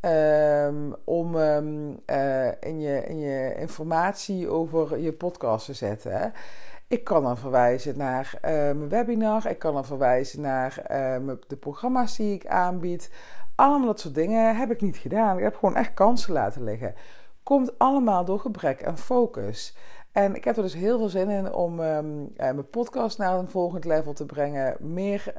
Um, 0.00 0.94
om 1.04 1.34
um, 1.34 2.00
uh, 2.06 2.46
in, 2.60 2.80
je, 2.80 3.04
in 3.06 3.18
je 3.18 3.54
informatie 3.58 4.48
over 4.48 4.98
je 4.98 5.12
podcast 5.12 5.66
te 5.66 5.72
zetten. 5.72 6.12
Hè. 6.12 6.28
Ik 6.88 7.04
kan 7.04 7.22
dan 7.22 7.36
verwijzen 7.36 7.98
naar 7.98 8.34
uh, 8.34 8.50
mijn 8.50 8.88
webinar. 8.88 9.46
Ik 9.46 9.58
kan 9.58 9.74
dan 9.74 9.84
verwijzen 9.84 10.40
naar 10.40 10.82
uh, 10.90 11.32
de 11.46 11.56
programma's 11.56 12.16
die 12.16 12.34
ik 12.34 12.46
aanbied. 12.46 13.10
Allemaal 13.54 13.86
dat 13.86 14.00
soort 14.00 14.14
dingen 14.14 14.56
heb 14.56 14.70
ik 14.70 14.80
niet 14.80 14.96
gedaan. 14.96 15.36
Ik 15.36 15.42
heb 15.42 15.54
gewoon 15.54 15.76
echt 15.76 15.94
kansen 15.94 16.32
laten 16.32 16.64
liggen. 16.64 16.94
Komt 17.42 17.78
allemaal 17.78 18.24
door 18.24 18.40
gebrek 18.40 18.84
aan 18.84 18.98
focus. 18.98 19.76
En 20.12 20.34
ik 20.34 20.44
heb 20.44 20.56
er 20.56 20.62
dus 20.62 20.74
heel 20.74 20.98
veel 20.98 21.08
zin 21.08 21.30
in 21.30 21.52
om 21.52 21.80
um, 21.80 22.32
mijn 22.36 22.70
podcast 22.70 23.18
naar 23.18 23.38
een 23.38 23.48
volgend 23.48 23.84
level 23.84 24.12
te 24.12 24.26
brengen. 24.26 24.76
Meer 24.78 25.32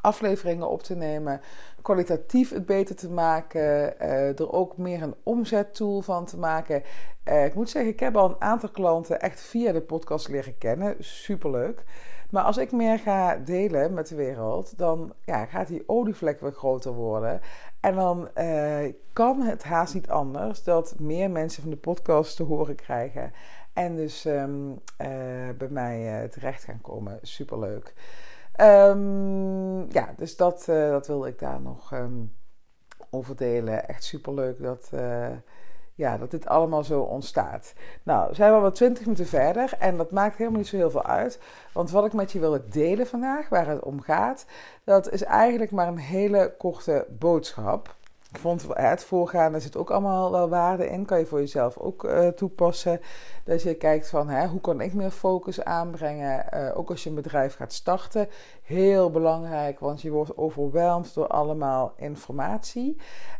afleveringen 0.00 0.68
op 0.68 0.82
te 0.82 0.94
nemen, 0.94 1.40
kwalitatief 1.82 2.50
het 2.50 2.66
beter 2.66 2.96
te 2.96 3.10
maken, 3.10 3.94
uh, 4.00 4.38
er 4.38 4.52
ook 4.52 4.76
meer 4.76 5.02
een 5.02 5.14
omzettool 5.22 6.00
van 6.00 6.24
te 6.24 6.38
maken. 6.38 6.82
Uh, 7.28 7.44
ik 7.44 7.54
moet 7.54 7.70
zeggen, 7.70 7.92
ik 7.92 8.00
heb 8.00 8.16
al 8.16 8.28
een 8.28 8.40
aantal 8.40 8.68
klanten 8.68 9.20
echt 9.20 9.40
via 9.40 9.72
de 9.72 9.80
podcast 9.80 10.28
leren 10.28 10.58
kennen. 10.58 10.94
Superleuk. 10.98 11.84
Maar 12.30 12.42
als 12.42 12.56
ik 12.56 12.72
meer 12.72 12.98
ga 12.98 13.36
delen 13.36 13.94
met 13.94 14.08
de 14.08 14.14
wereld, 14.14 14.78
dan 14.78 15.12
ja, 15.24 15.44
gaat 15.44 15.68
die 15.68 15.82
olievlek 15.86 16.40
weer 16.40 16.52
groter 16.52 16.92
worden. 16.92 17.40
En 17.80 17.94
dan 17.94 18.28
kan 19.12 19.40
het 19.42 19.62
haast 19.62 19.94
niet 19.94 20.08
anders 20.08 20.62
dat 20.64 20.94
meer 20.98 21.30
mensen 21.30 21.62
van 21.62 21.70
de 21.70 21.76
podcast 21.76 22.36
te 22.36 22.42
horen 22.42 22.74
krijgen. 22.74 23.32
En 23.72 23.96
dus 23.96 24.24
ehm, 24.24 24.74
bij 25.58 25.68
mij 25.68 26.28
terecht 26.28 26.64
gaan 26.64 26.80
komen. 26.80 27.18
Superleuk. 27.22 27.94
Um, 28.60 29.69
ja, 29.92 30.14
dus 30.16 30.36
dat, 30.36 30.64
dat 30.66 31.06
wilde 31.06 31.28
ik 31.28 31.38
daar 31.38 31.60
nog 31.60 31.92
um, 31.92 32.36
over 33.10 33.36
delen. 33.36 33.88
Echt 33.88 34.04
superleuk 34.04 34.62
dat 34.62 34.90
ja, 36.00 36.18
dat 36.18 36.30
dit 36.30 36.46
allemaal 36.46 36.84
zo 36.84 37.00
ontstaat. 37.00 37.72
Nou, 38.02 38.34
zijn 38.34 38.50
we 38.50 38.56
al 38.56 38.62
wat 38.62 38.74
twintig 38.74 39.04
minuten 39.04 39.26
verder 39.26 39.72
en 39.78 39.96
dat 39.96 40.10
maakt 40.10 40.36
helemaal 40.36 40.58
niet 40.58 40.68
zo 40.68 40.76
heel 40.76 40.90
veel 40.90 41.04
uit. 41.04 41.40
Want 41.72 41.90
wat 41.90 42.04
ik 42.04 42.12
met 42.12 42.32
je 42.32 42.38
wil 42.38 42.60
delen 42.70 43.06
vandaag, 43.06 43.48
waar 43.48 43.66
het 43.66 43.82
om 43.82 44.00
gaat, 44.00 44.46
dat 44.84 45.10
is 45.10 45.22
eigenlijk 45.22 45.70
maar 45.70 45.88
een 45.88 45.98
hele 45.98 46.54
korte 46.58 47.06
boodschap. 47.18 47.96
Ik 48.32 48.38
vond 48.38 48.66
het 48.72 49.04
voorgaande 49.04 49.60
zit 49.60 49.76
ook 49.76 49.90
allemaal 49.90 50.30
wel 50.30 50.48
waarde 50.48 50.88
in. 50.88 51.04
Kan 51.04 51.18
je 51.18 51.26
voor 51.26 51.38
jezelf 51.38 51.78
ook 51.78 52.04
uh, 52.04 52.28
toepassen. 52.28 53.00
Dat 53.44 53.62
je 53.62 53.74
kijkt 53.74 54.08
van 54.08 54.28
hè, 54.28 54.46
hoe 54.46 54.60
kan 54.60 54.80
ik 54.80 54.94
meer 54.94 55.10
focus 55.10 55.64
aanbrengen. 55.64 56.46
Uh, 56.54 56.78
ook 56.78 56.90
als 56.90 57.02
je 57.02 57.08
een 57.08 57.14
bedrijf 57.14 57.54
gaat 57.54 57.72
starten. 57.72 58.28
Heel 58.62 59.10
belangrijk, 59.10 59.80
want 59.80 60.00
je 60.02 60.10
wordt 60.10 60.36
overweldigd 60.36 61.14
door 61.14 61.26
allemaal 61.26 61.92
informatie. 61.96 62.96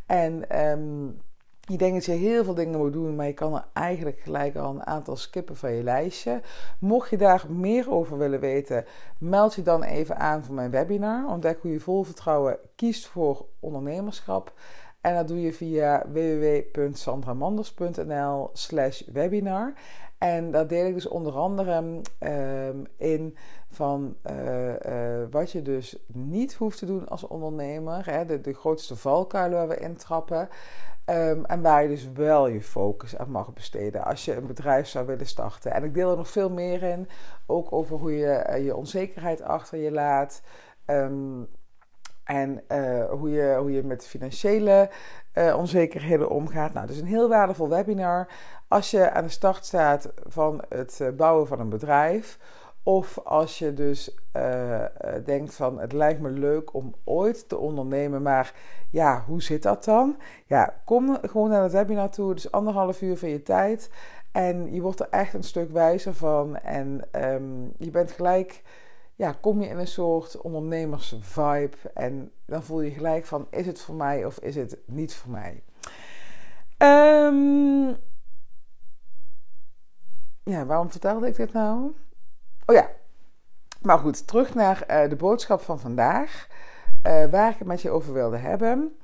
En 0.07 0.61
um, 0.69 1.21
je 1.71 1.77
denkt 1.77 1.95
dat 1.95 2.05
je 2.05 2.13
heel 2.13 2.45
veel 2.45 2.55
dingen 2.55 2.79
moet 2.79 2.93
doen, 2.93 3.17
maar 3.17 3.27
je 3.27 3.33
kan 3.33 3.55
er 3.55 3.65
eigenlijk 3.73 4.21
gelijk 4.21 4.57
al 4.57 4.71
een 4.71 4.87
aantal 4.87 5.17
skippen 5.17 5.57
van 5.57 5.73
je 5.73 5.83
lijstje. 5.83 6.41
Mocht 6.79 7.11
je 7.11 7.17
daar 7.17 7.45
meer 7.49 7.91
over 7.91 8.19
willen 8.19 8.41
weten, 8.41 8.85
meld 9.19 9.55
je 9.55 9.63
dan 9.63 9.83
even 9.83 10.19
aan 10.19 10.45
voor 10.45 10.55
mijn 10.55 10.71
webinar. 10.71 11.29
Ontdek 11.29 11.59
hoe 11.61 11.73
je 11.73 11.81
vol 11.81 12.03
vertrouwen 12.03 12.59
kiest 12.77 13.07
voor 13.07 13.47
ondernemerschap. 13.61 14.53
En 15.01 15.15
dat 15.15 15.29
doe 15.29 15.41
je 15.41 15.53
via 15.53 16.05
www.sandramanders.nl 16.13 18.51
slash 18.53 19.03
webinar. 19.13 19.73
En 20.19 20.51
daar 20.51 20.67
deel 20.67 20.87
ik 20.87 20.95
dus 20.95 21.09
onder 21.09 21.33
andere 21.33 22.01
ehm, 22.19 22.77
in 22.97 23.37
van 23.71 24.17
eh, 24.23 25.21
eh, 25.21 25.29
wat 25.31 25.51
je 25.51 25.63
dus 25.63 25.97
niet 26.07 26.55
hoeft 26.55 26.79
te 26.79 26.87
doen 26.87 27.09
als 27.09 27.27
ondernemer. 27.27 28.11
Hè, 28.11 28.25
de, 28.25 28.41
de 28.41 28.55
grootste 28.55 28.97
valkuilen 28.97 29.59
waar 29.59 29.69
we 29.69 29.77
intrappen. 29.77 30.49
Um, 31.07 31.45
en 31.45 31.63
waar 31.63 31.83
je 31.83 31.89
dus 31.89 32.13
wel 32.13 32.47
je 32.47 32.63
focus 32.63 33.17
aan 33.17 33.31
mag 33.31 33.53
besteden 33.53 34.05
als 34.05 34.25
je 34.25 34.37
een 34.37 34.47
bedrijf 34.47 34.87
zou 34.87 35.07
willen 35.07 35.27
starten. 35.27 35.73
En 35.73 35.85
ik 35.85 35.95
deel 35.95 36.11
er 36.11 36.17
nog 36.17 36.29
veel 36.29 36.51
meer 36.51 36.83
in, 36.83 37.09
ook 37.47 37.73
over 37.73 37.97
hoe 37.97 38.17
je 38.17 38.47
uh, 38.51 38.65
je 38.65 38.77
onzekerheid 38.77 39.43
achter 39.43 39.79
je 39.79 39.93
laat. 39.93 40.43
Um, 40.87 41.49
en 42.25 42.63
uh, 42.69 43.05
hoe, 43.11 43.31
je, 43.31 43.57
hoe 43.59 43.73
je 43.73 43.83
met 43.83 44.07
financiële 44.07 44.91
uh, 45.35 45.57
onzekerheden 45.57 46.29
omgaat. 46.29 46.73
Nou, 46.73 46.87
dus 46.87 46.99
een 46.99 47.07
heel 47.07 47.29
waardevol 47.29 47.69
webinar 47.69 48.29
als 48.69 48.91
je 48.91 49.11
aan 49.11 49.25
de 49.25 49.31
start 49.31 49.65
staat 49.65 50.13
van 50.27 50.65
het 50.69 51.13
bouwen 51.17 51.47
van 51.47 51.61
een 51.61 51.69
bedrijf. 51.69 52.39
Of 52.83 53.19
als 53.19 53.59
je 53.59 53.75
dus 53.75 54.19
uh, 54.37 54.85
denkt 55.25 55.55
van 55.55 55.81
het 55.81 55.93
lijkt 55.93 56.21
me 56.21 56.31
leuk 56.31 56.75
om 56.75 56.95
ooit 57.05 57.49
te 57.49 57.57
ondernemen, 57.59 58.23
maar 58.23 58.55
ja, 58.91 59.25
hoe 59.27 59.43
zit 59.43 59.63
dat 59.63 59.85
dan? 59.85 60.17
Ja, 60.47 60.81
kom 60.85 61.19
gewoon 61.23 61.49
naar 61.49 61.63
het 61.63 61.73
webinar 61.73 62.11
toe, 62.11 62.35
dus 62.35 62.53
anderhalf 62.53 63.03
uur 63.03 63.17
van 63.17 63.29
je 63.29 63.43
tijd. 63.43 63.91
En 64.33 64.75
je 64.75 64.81
wordt 64.81 65.01
er 65.01 65.09
echt 65.11 65.35
een 65.35 65.43
stuk 65.43 65.71
wijzer 65.71 66.15
van. 66.15 66.57
En 66.57 67.09
um, 67.13 67.73
je 67.79 67.91
bent 67.91 68.11
gelijk, 68.11 68.63
ja, 69.15 69.33
kom 69.41 69.63
je 69.63 69.69
in 69.69 69.79
een 69.79 69.87
soort 69.87 70.41
ondernemers-vibe. 70.41 71.77
En 71.95 72.33
dan 72.47 72.63
voel 72.63 72.81
je 72.81 72.91
gelijk 72.91 73.27
van, 73.27 73.47
is 73.51 73.67
het 73.67 73.81
voor 73.81 73.95
mij 73.95 74.25
of 74.25 74.39
is 74.39 74.57
het 74.57 74.79
niet 74.87 75.15
voor 75.15 75.31
mij? 75.31 75.63
Um, 76.79 77.97
ja, 80.43 80.67
waarom 80.67 80.91
vertelde 80.91 81.27
ik 81.27 81.37
dit 81.37 81.53
nou? 81.53 81.93
Oh 82.71 82.77
ja, 82.77 82.91
maar 83.81 83.99
goed, 83.99 84.27
terug 84.27 84.55
naar 84.55 84.85
uh, 84.91 85.09
de 85.09 85.17
boodschap 85.17 85.61
van 85.61 85.81
vandaag. 85.81 86.49
Uh, 87.07 87.27
waar 87.27 87.51
ik 87.51 87.59
het 87.59 87.67
met 87.67 87.83
je 87.83 87.91
over 87.91 88.13
wilde 88.13 88.37
hebben. 88.37 88.97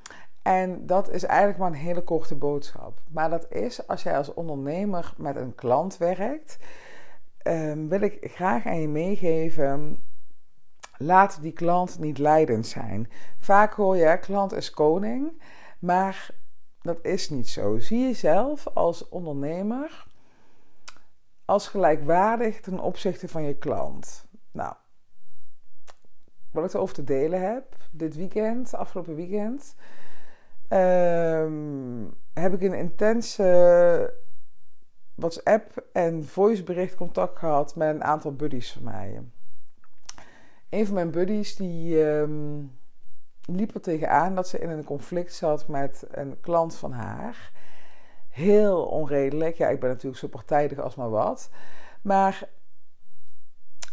En 0.42 0.86
dat 0.86 1.10
is 1.10 1.24
eigenlijk 1.24 1.58
maar 1.58 1.68
een 1.68 1.86
hele 1.86 2.02
korte 2.02 2.34
boodschap. 2.34 3.00
Maar 3.08 3.30
dat 3.30 3.52
is 3.52 3.88
als 3.88 4.02
jij 4.02 4.16
als 4.16 4.34
ondernemer 4.34 5.14
met 5.16 5.36
een 5.36 5.54
klant 5.54 5.96
werkt, 5.96 6.58
um, 7.42 7.88
wil 7.88 8.00
ik 8.00 8.18
graag 8.20 8.66
aan 8.66 8.80
je 8.80 8.88
meegeven. 8.88 10.02
Laat 10.96 11.38
die 11.40 11.52
klant 11.52 11.98
niet 11.98 12.18
leidend 12.18 12.66
zijn. 12.66 13.10
Vaak 13.38 13.72
hoor 13.72 13.96
je, 13.96 14.18
klant 14.18 14.52
is 14.52 14.70
koning. 14.70 15.42
Maar 15.78 16.30
dat 16.82 16.98
is 17.02 17.30
niet 17.30 17.48
zo. 17.48 17.78
Zie 17.78 18.00
jezelf 18.00 18.66
als 18.74 19.08
ondernemer 19.08 20.06
als 21.46 21.68
gelijkwaardig 21.68 22.60
ten 22.60 22.80
opzichte 22.80 23.28
van 23.28 23.42
je 23.42 23.54
klant. 23.54 24.26
Nou, 24.50 24.74
wat 26.50 26.64
ik 26.64 26.74
erover 26.74 26.94
te 26.94 27.04
delen 27.04 27.40
heb, 27.40 27.76
dit 27.90 28.16
weekend, 28.16 28.74
afgelopen 28.74 29.14
weekend, 29.14 29.74
ehm, 30.68 32.04
heb 32.34 32.52
ik 32.52 32.62
een 32.62 32.74
intense 32.74 34.14
WhatsApp 35.14 35.86
en 35.92 36.24
voicebericht 36.24 36.94
contact 36.94 37.38
gehad 37.38 37.76
met 37.76 37.94
een 37.94 38.04
aantal 38.04 38.32
buddies 38.34 38.72
van 38.72 38.82
mij. 38.82 39.22
Een 40.68 40.86
van 40.86 40.94
mijn 40.94 41.10
buddies 41.10 41.56
die 41.56 42.04
um, 42.04 42.78
liep 43.44 43.74
er 43.74 43.80
tegenaan 43.80 44.34
dat 44.34 44.48
ze 44.48 44.58
in 44.58 44.70
een 44.70 44.84
conflict 44.84 45.34
zat 45.34 45.68
met 45.68 46.06
een 46.10 46.40
klant 46.40 46.74
van 46.74 46.92
haar 46.92 47.52
heel 48.36 48.84
onredelijk. 48.84 49.56
Ja, 49.56 49.68
ik 49.68 49.80
ben 49.80 49.88
natuurlijk 49.88 50.18
zo 50.18 50.28
partijdig 50.28 50.78
als 50.78 50.94
maar 50.94 51.10
wat. 51.10 51.50
Maar 52.02 52.48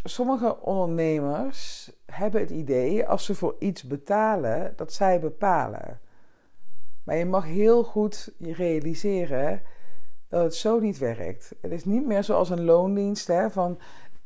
sommige 0.03 0.61
ondernemers 0.61 1.91
hebben 2.05 2.41
het 2.41 2.49
idee 2.49 3.07
als 3.07 3.25
ze 3.25 3.35
voor 3.35 3.55
iets 3.59 3.83
betalen, 3.83 4.73
dat 4.75 4.93
zij 4.93 5.19
bepalen. 5.19 5.99
Maar 7.03 7.15
je 7.15 7.25
mag 7.25 7.45
heel 7.45 7.83
goed 7.83 8.33
je 8.37 8.53
realiseren 8.53 9.61
dat 10.27 10.43
het 10.43 10.55
zo 10.55 10.79
niet 10.79 10.97
werkt. 10.97 11.55
Het 11.61 11.71
is 11.71 11.85
niet 11.85 12.05
meer 12.05 12.23
zoals 12.23 12.49
een 12.49 12.63
loondienst 12.63 13.27
hè, 13.27 13.49
van 13.49 13.71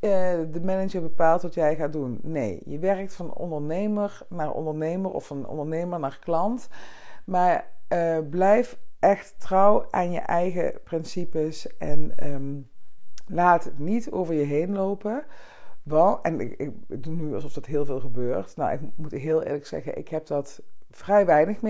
uh, 0.00 0.10
de 0.50 0.60
manager 0.62 1.02
bepaalt 1.02 1.42
wat 1.42 1.54
jij 1.54 1.76
gaat 1.76 1.92
doen. 1.92 2.18
Nee, 2.22 2.62
je 2.64 2.78
werkt 2.78 3.14
van 3.14 3.34
ondernemer 3.34 4.20
naar 4.28 4.52
ondernemer 4.52 5.10
of 5.10 5.26
van 5.26 5.46
ondernemer 5.46 5.98
naar 5.98 6.18
klant. 6.18 6.68
Maar 7.24 7.70
uh, 7.88 8.18
blijf 8.30 8.78
echt 8.98 9.34
trouw 9.38 9.86
aan 9.90 10.10
je 10.10 10.20
eigen 10.20 10.80
principes 10.84 11.76
en 11.76 12.12
ehm, 12.16 12.60
laat 13.26 13.64
het 13.64 13.78
niet 13.78 14.10
over 14.10 14.34
je 14.34 14.44
heen 14.44 14.72
lopen. 14.72 15.24
En 16.22 16.40
ik, 16.40 16.54
ik, 16.56 16.72
doe 17.02 17.14
nu 17.14 17.34
alsof 17.34 17.52
dat 17.52 17.66
heel 17.66 17.84
veel 17.84 18.00
gebeurt. 18.00 18.56
Nou, 18.56 18.72
ik 18.72 18.80
moet 18.96 19.12
heel 19.12 19.42
eerlijk 19.42 19.66
zeggen, 19.66 19.98
ik 19.98 20.08
heb 20.08 20.26
dat 20.26 20.62
vrij 20.90 21.26
weinig 21.26 21.62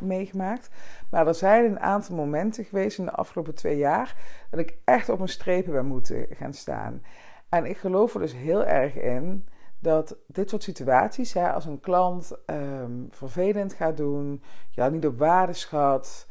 meegemaakt. 0.00 0.70
Maar 1.10 1.26
er 1.26 1.34
zijn 1.34 1.64
een 1.64 1.80
aantal 1.80 2.16
momenten 2.16 2.64
geweest 2.64 2.98
in 2.98 3.04
de 3.04 3.10
afgelopen 3.10 3.54
twee 3.54 3.76
jaar 3.76 4.16
dat 4.50 4.60
ik 4.60 4.78
echt 4.84 5.08
op 5.08 5.16
mijn 5.16 5.30
strepen 5.30 5.72
ben 5.72 5.86
moeten 5.86 6.26
gaan 6.30 6.52
staan. 6.52 7.02
En 7.48 7.64
ik 7.64 7.76
geloof 7.76 8.14
er 8.14 8.20
dus 8.20 8.34
heel 8.34 8.64
erg 8.64 8.94
in 8.94 9.48
dat 9.80 10.16
dit 10.26 10.50
soort 10.50 10.62
situaties, 10.62 11.32
hè, 11.32 11.52
als 11.52 11.64
een 11.64 11.80
klant 11.80 12.32
ehm, 12.46 12.92
vervelend 13.10 13.72
gaat 13.72 13.96
doen, 13.96 14.42
jou 14.70 14.92
niet 14.92 15.06
op 15.06 15.18
waarde 15.18 15.52
schat, 15.52 16.26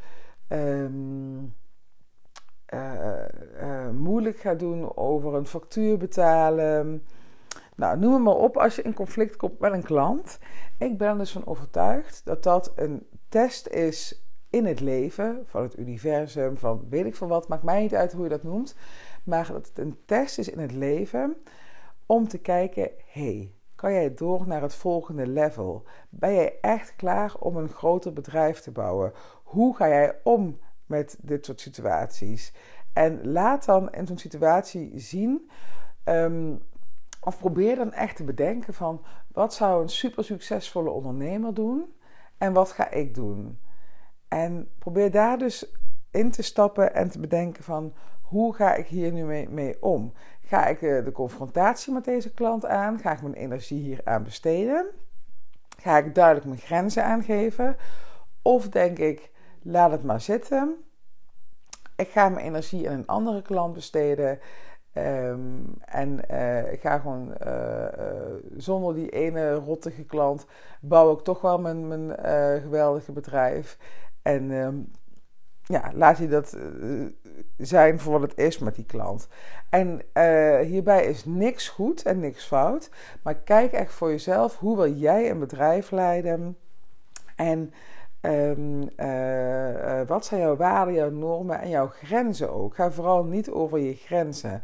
um, 0.49 1.55
uh, 2.73 3.89
moeilijk 3.89 4.37
gaat 4.37 4.59
doen 4.59 4.97
over 4.97 5.33
een 5.33 5.45
factuur 5.45 5.97
betalen. 5.97 7.03
Nou, 7.75 7.99
noem 7.99 8.13
het 8.13 8.23
maar 8.23 8.35
op 8.35 8.57
als 8.57 8.75
je 8.75 8.81
in 8.81 8.93
conflict 8.93 9.35
komt 9.35 9.59
met 9.59 9.73
een 9.73 9.83
klant. 9.83 10.39
Ik 10.77 10.97
ben 10.97 11.07
er 11.07 11.17
dus 11.17 11.31
van 11.31 11.45
overtuigd 11.45 12.21
dat 12.25 12.43
dat 12.43 12.71
een 12.75 13.07
test 13.29 13.67
is 13.67 14.27
in 14.49 14.65
het 14.65 14.79
leven, 14.79 15.43
van 15.45 15.61
het 15.61 15.77
universum, 15.77 16.57
van 16.57 16.85
weet 16.89 17.05
ik 17.05 17.15
veel 17.15 17.27
wat, 17.27 17.47
maakt 17.47 17.63
mij 17.63 17.81
niet 17.81 17.95
uit 17.95 18.13
hoe 18.13 18.23
je 18.23 18.29
dat 18.29 18.43
noemt. 18.43 18.75
Maar 19.23 19.51
dat 19.51 19.67
het 19.67 19.79
een 19.79 19.99
test 20.05 20.37
is 20.37 20.49
in 20.49 20.59
het 20.59 20.71
leven 20.71 21.37
om 22.05 22.27
te 22.27 22.37
kijken, 22.37 22.91
hey, 23.05 23.53
kan 23.75 23.93
jij 23.93 24.13
door 24.13 24.47
naar 24.47 24.61
het 24.61 24.75
volgende 24.75 25.27
level? 25.27 25.83
Ben 26.09 26.33
jij 26.33 26.57
echt 26.61 26.95
klaar 26.95 27.35
om 27.39 27.57
een 27.57 27.69
groter 27.69 28.13
bedrijf 28.13 28.59
te 28.59 28.71
bouwen? 28.71 29.13
Hoe 29.47 29.75
ga 29.75 29.87
jij 29.87 30.19
om 30.23 30.59
met 30.85 31.17
dit 31.21 31.45
soort 31.45 31.61
situaties? 31.61 32.53
En 32.93 33.31
laat 33.31 33.65
dan 33.65 33.91
in 33.91 34.07
zo'n 34.07 34.17
situatie 34.17 34.99
zien, 34.99 35.49
ehm, 36.03 36.55
of 37.21 37.37
probeer 37.37 37.75
dan 37.75 37.93
echt 37.93 38.15
te 38.15 38.23
bedenken 38.23 38.73
van 38.73 39.05
wat 39.31 39.53
zou 39.53 39.81
een 39.81 39.89
super 39.89 40.23
succesvolle 40.23 40.89
ondernemer 40.89 41.53
doen 41.53 41.93
en 42.37 42.53
wat 42.53 42.71
ga 42.71 42.89
ik 42.89 43.15
doen? 43.15 43.59
En 44.27 44.69
probeer 44.79 45.11
daar 45.11 45.37
dus 45.37 45.75
in 46.11 46.31
te 46.31 46.41
stappen 46.41 46.93
en 46.93 47.09
te 47.09 47.19
bedenken 47.19 47.63
van 47.63 47.93
hoe 48.21 48.55
ga 48.55 48.75
ik 48.75 48.87
hier 48.87 49.11
nu 49.11 49.23
mee, 49.23 49.49
mee 49.49 49.81
om? 49.81 50.13
Ga 50.41 50.65
ik 50.65 50.81
eh, 50.81 51.03
de 51.05 51.11
confrontatie 51.11 51.93
met 51.93 52.05
deze 52.05 52.33
klant 52.33 52.65
aan? 52.65 52.99
Ga 52.99 53.11
ik 53.11 53.21
mijn 53.21 53.33
energie 53.33 53.81
hier 53.81 54.01
aan 54.03 54.23
besteden? 54.23 54.85
Ga 55.77 55.97
ik 55.97 56.15
duidelijk 56.15 56.45
mijn 56.45 56.59
grenzen 56.59 57.03
aangeven? 57.03 57.75
Of 58.41 58.69
denk 58.69 58.99
ik, 58.99 59.35
laat 59.67 59.91
het 59.91 60.03
maar 60.03 60.21
zitten. 60.21 60.75
Ik 61.95 62.09
ga 62.09 62.29
mijn 62.29 62.45
energie 62.45 62.89
aan 62.89 62.95
een 62.95 63.07
andere 63.07 63.41
klant 63.41 63.73
besteden. 63.73 64.39
Ehm, 64.93 65.39
en 65.85 66.21
uh, 66.31 66.71
ik 66.71 66.81
ga 66.81 66.99
gewoon 66.99 67.33
uh, 67.47 67.81
uh, 67.97 68.05
zonder 68.57 68.93
die 68.93 69.09
ene 69.09 69.53
rottige 69.53 70.03
klant 70.03 70.45
bouw 70.81 71.13
ik 71.13 71.19
toch 71.19 71.41
wel 71.41 71.59
mijn, 71.59 71.87
mijn 71.87 72.17
geweldige 72.61 73.11
bedrijf. 73.11 73.77
En 74.21 74.51
um, 74.51 74.91
ja, 75.63 75.91
laat 75.93 76.17
je 76.17 76.27
dat 76.27 76.57
zijn 77.57 77.99
voor 77.99 78.19
wat 78.19 78.29
het 78.29 78.37
is 78.37 78.59
met 78.59 78.75
die 78.75 78.85
klant. 78.85 79.27
En 79.69 80.01
hierbij 80.65 81.05
is 81.05 81.25
niks 81.25 81.69
goed 81.69 82.03
en 82.03 82.19
niks 82.19 82.45
fout. 82.45 82.89
Maar 83.23 83.35
kijk 83.35 83.71
echt 83.71 83.93
voor 83.93 84.09
jezelf, 84.09 84.57
hoe 84.57 84.75
wil 84.75 84.91
jij 84.91 85.29
een 85.29 85.39
bedrijf 85.39 85.91
leiden? 85.91 86.57
En 87.35 87.73
Um, 88.21 88.89
uh, 88.97 90.01
wat 90.07 90.25
zijn 90.25 90.41
jouw 90.41 90.55
waarden, 90.55 90.93
jouw 90.93 91.09
normen 91.09 91.61
en 91.61 91.69
jouw 91.69 91.87
grenzen 91.87 92.53
ook? 92.53 92.75
Ga 92.75 92.91
vooral 92.91 93.23
niet 93.23 93.49
over 93.49 93.79
je 93.79 93.93
grenzen. 93.93 94.61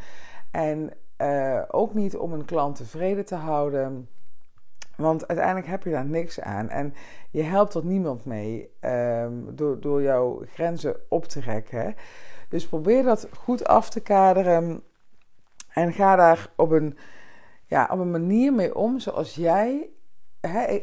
En 0.52 0.92
uh, 1.18 1.62
ook 1.68 1.94
niet 1.94 2.18
om 2.18 2.34
een 2.34 2.46
klant 2.46 2.76
tevreden 2.76 3.26
te 3.26 3.36
houden. 3.36 4.10
Want 4.96 5.28
uiteindelijk 5.28 5.68
heb 5.68 5.84
je 5.84 5.90
daar 5.90 6.06
niks 6.06 6.42
aan. 6.42 6.70
En 6.70 6.94
je 7.32 7.42
helpt 7.42 7.74
er 7.74 7.86
niemand 7.86 8.26
mee 8.26 8.70
um, 8.82 9.56
door, 9.56 9.80
door 9.80 10.02
jouw 10.02 10.42
grenzen 10.54 10.96
op 11.10 11.26
te 11.26 11.40
rekken. 11.40 11.96
Dus 12.50 12.68
probeer 12.68 13.04
dat 13.04 13.28
goed 13.38 13.66
af 13.66 13.90
te 13.90 14.00
kaderen. 14.00 14.84
En 15.74 15.94
ga 15.94 16.16
daar 16.16 16.50
op 16.56 16.72
een, 16.72 16.98
ja, 17.66 17.90
op 17.92 18.00
een 18.00 18.12
manier 18.12 18.54
mee 18.54 18.76
om 18.76 19.00
zoals 19.00 19.36
jij 19.36 19.90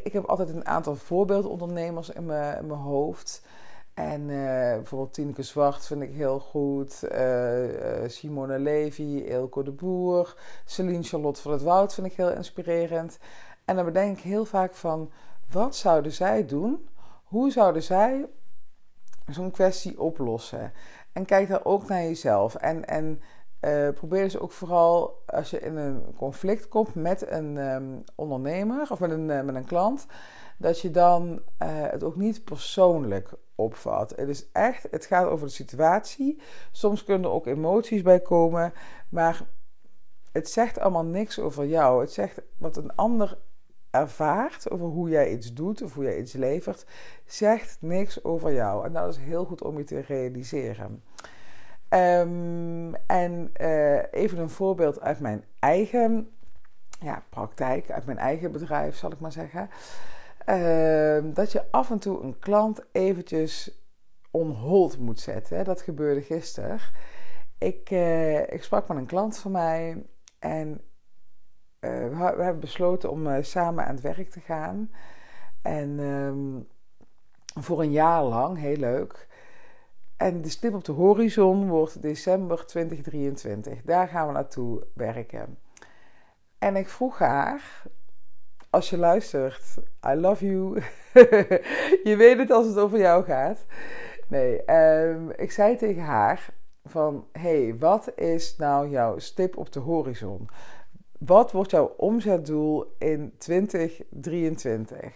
ik 0.03 0.13
heb 0.13 0.25
altijd 0.25 0.49
een 0.49 0.65
aantal 0.65 0.95
voorbeeldondernemers 0.95 2.09
in 2.09 2.25
mijn, 2.25 2.57
in 2.57 2.67
mijn 2.67 2.79
hoofd. 2.79 3.41
En 3.93 4.21
uh, 4.21 4.73
bijvoorbeeld 4.73 5.13
Tineke 5.13 5.43
Zwart 5.43 5.85
vind 5.85 6.01
ik 6.01 6.13
heel 6.13 6.39
goed. 6.39 7.03
Uh, 7.11 8.07
Simone 8.07 8.59
Levy, 8.59 9.23
Eelco 9.25 9.63
de 9.63 9.71
Boer. 9.71 10.35
Celine 10.65 11.03
Charlotte 11.03 11.41
van 11.41 11.51
het 11.51 11.61
Woud 11.61 11.93
vind 11.93 12.07
ik 12.07 12.13
heel 12.13 12.31
inspirerend. 12.31 13.19
En 13.65 13.75
dan 13.75 13.85
bedenk 13.85 14.17
ik 14.17 14.23
heel 14.23 14.45
vaak 14.45 14.75
van... 14.75 15.11
Wat 15.51 15.75
zouden 15.75 16.11
zij 16.11 16.45
doen? 16.45 16.89
Hoe 17.23 17.51
zouden 17.51 17.83
zij 17.83 18.29
zo'n 19.27 19.51
kwestie 19.51 20.01
oplossen? 20.01 20.73
En 21.11 21.25
kijk 21.25 21.47
daar 21.47 21.65
ook 21.65 21.87
naar 21.87 22.01
jezelf. 22.01 22.55
En, 22.55 22.85
en 22.85 23.21
uh, 23.61 23.89
probeer 23.89 24.23
dus 24.23 24.37
ook 24.37 24.51
vooral 24.51 25.23
als 25.25 25.49
je 25.49 25.59
in 25.59 25.77
een 25.77 26.13
conflict 26.15 26.67
komt 26.67 26.95
met 26.95 27.31
een 27.31 27.57
um, 27.57 28.03
ondernemer 28.15 28.91
of 28.91 28.99
met 28.99 29.11
een, 29.11 29.29
uh, 29.29 29.41
met 29.41 29.55
een 29.55 29.65
klant, 29.65 30.05
dat 30.57 30.79
je 30.79 30.91
dan 30.91 31.29
uh, 31.31 31.39
het 31.69 32.03
ook 32.03 32.15
niet 32.15 32.43
persoonlijk 32.43 33.33
opvat. 33.55 34.13
Het 34.15 34.29
is 34.29 34.51
echt, 34.51 34.87
het 34.91 35.05
gaat 35.05 35.27
over 35.27 35.47
de 35.47 35.53
situatie. 35.53 36.41
Soms 36.71 37.03
kunnen 37.03 37.29
er 37.29 37.35
ook 37.35 37.45
emoties 37.45 38.01
bij 38.01 38.19
komen, 38.19 38.73
maar 39.09 39.41
het 40.31 40.49
zegt 40.49 40.79
allemaal 40.79 41.05
niks 41.05 41.39
over 41.39 41.65
jou. 41.65 42.01
Het 42.01 42.11
zegt 42.11 42.41
wat 42.57 42.77
een 42.77 42.95
ander 42.95 43.37
ervaart 43.89 44.69
over 44.69 44.85
hoe 44.85 45.09
jij 45.09 45.31
iets 45.31 45.53
doet 45.53 45.81
of 45.81 45.93
hoe 45.93 46.03
jij 46.03 46.19
iets 46.19 46.33
levert, 46.33 46.85
zegt 47.25 47.77
niks 47.79 48.23
over 48.23 48.53
jou. 48.53 48.85
En 48.85 48.93
dat 48.93 49.07
is 49.07 49.17
heel 49.17 49.45
goed 49.45 49.63
om 49.63 49.77
je 49.77 49.83
te 49.83 49.99
realiseren. 49.99 51.03
Um, 51.93 52.95
en 52.95 53.51
uh, 53.61 54.13
even 54.13 54.37
een 54.37 54.49
voorbeeld 54.49 55.01
uit 55.01 55.19
mijn 55.19 55.43
eigen 55.59 56.31
ja, 56.99 57.23
praktijk, 57.29 57.91
uit 57.91 58.05
mijn 58.05 58.17
eigen 58.17 58.51
bedrijf, 58.51 58.95
zal 58.95 59.11
ik 59.11 59.19
maar 59.19 59.31
zeggen. 59.31 59.69
Uh, 60.49 61.33
dat 61.33 61.51
je 61.51 61.71
af 61.71 61.91
en 61.91 61.99
toe 61.99 62.21
een 62.23 62.39
klant 62.39 62.81
eventjes 62.91 63.81
on 64.31 64.51
hold 64.51 64.99
moet 64.99 65.19
zetten. 65.19 65.63
Dat 65.63 65.81
gebeurde 65.81 66.21
gisteren. 66.21 66.79
Ik, 67.57 67.91
uh, 67.91 68.39
ik 68.39 68.63
sprak 68.63 68.87
met 68.87 68.97
een 68.97 69.05
klant 69.05 69.37
van 69.37 69.51
mij 69.51 70.05
en 70.39 70.81
we, 71.79 72.09
we, 72.09 72.43
hebben 72.43 72.59
besloten 72.59 73.11
om 73.11 73.43
samen 73.43 73.85
aan 73.85 73.95
het 73.95 74.03
werk 74.03 74.29
te 74.29 74.39
gaan. 74.39 74.91
En 75.61 75.99
um, 75.99 76.67
voor 77.59 77.81
een 77.81 77.91
jaar 77.91 78.23
lang, 78.23 78.57
heel 78.57 78.77
leuk. 78.77 79.27
En 80.21 80.41
de 80.41 80.49
stip 80.49 80.73
op 80.73 80.83
de 80.85 80.91
horizon 80.91 81.67
wordt 81.67 82.01
december 82.01 82.65
2023. 82.65 83.81
Daar 83.81 84.07
gaan 84.07 84.27
we 84.27 84.33
naartoe 84.33 84.83
werken. 84.93 85.57
En 86.57 86.75
ik 86.75 86.89
vroeg 86.89 87.17
haar, 87.17 87.83
als 88.69 88.89
je 88.89 88.97
luistert, 88.97 89.77
I 90.07 90.13
love 90.13 90.45
you. 90.45 90.81
je 92.09 92.15
weet 92.17 92.37
het 92.37 92.51
als 92.51 92.65
het 92.65 92.77
over 92.77 92.99
jou 92.99 93.23
gaat. 93.23 93.65
Nee, 94.27 94.71
um, 94.75 95.31
ik 95.35 95.51
zei 95.51 95.75
tegen 95.75 96.03
haar 96.03 96.49
van, 96.85 97.27
hey, 97.31 97.75
wat 97.79 98.11
is 98.15 98.55
nou 98.57 98.89
jouw 98.89 99.19
stip 99.19 99.57
op 99.57 99.71
de 99.71 99.79
horizon? 99.79 100.49
Wat 101.19 101.51
wordt 101.51 101.71
jouw 101.71 101.93
omzetdoel 101.97 102.95
in 102.97 103.33
2023? 103.37 105.13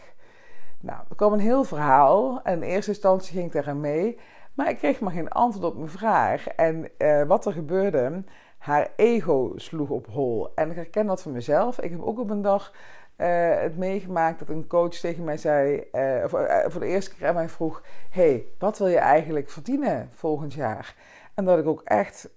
Nou, 0.80 1.00
er 1.10 1.16
kwam 1.16 1.34
een 1.34 1.40
heel 1.40 1.64
verhaal. 1.64 2.42
En 2.44 2.64
in 2.64 2.70
eerste 2.70 2.92
instantie 2.92 3.34
ging 3.34 3.46
ik 3.46 3.52
daarin 3.52 3.80
mee. 3.80 4.18
Maar 4.56 4.70
ik 4.70 4.78
kreeg 4.78 5.00
maar 5.00 5.12
geen 5.12 5.30
antwoord 5.30 5.66
op 5.66 5.78
mijn 5.78 5.90
vraag. 5.90 6.48
En 6.48 6.90
uh, 6.98 7.24
wat 7.24 7.46
er 7.46 7.54
gebeurde, 7.54 8.24
haar 8.58 8.92
ego 8.96 9.52
sloeg 9.56 9.90
op 9.90 10.08
hol. 10.08 10.52
En 10.56 10.70
ik 10.70 10.76
herken 10.76 11.06
dat 11.06 11.22
van 11.22 11.32
mezelf. 11.32 11.80
Ik 11.80 11.92
heb 11.92 12.02
ook 12.02 12.20
op 12.20 12.30
een 12.30 12.42
dag 12.42 12.74
uh, 13.18 13.60
het 13.60 13.78
meegemaakt 13.78 14.40
dat 14.40 14.50
een 14.50 14.68
coach 14.68 14.94
tegen 14.94 15.24
mij 15.24 15.38
zei, 15.38 15.84
of, 16.24 16.32
voor 16.66 16.80
de 16.80 16.86
eerste 16.86 17.16
keer 17.16 17.28
aan 17.28 17.34
mij 17.34 17.50
vroeg: 17.50 17.84
hey, 18.10 18.46
wat 18.60 18.78
wil 18.78 18.88
je 18.88 18.98
eigenlijk 18.98 19.50
verdienen 19.50 20.10
volgend 20.14 20.54
jaar? 20.54 20.96
En 21.34 21.46
dat 21.46 21.60
ik 21.60 21.68
ook 21.68 21.82
echt 21.84 22.30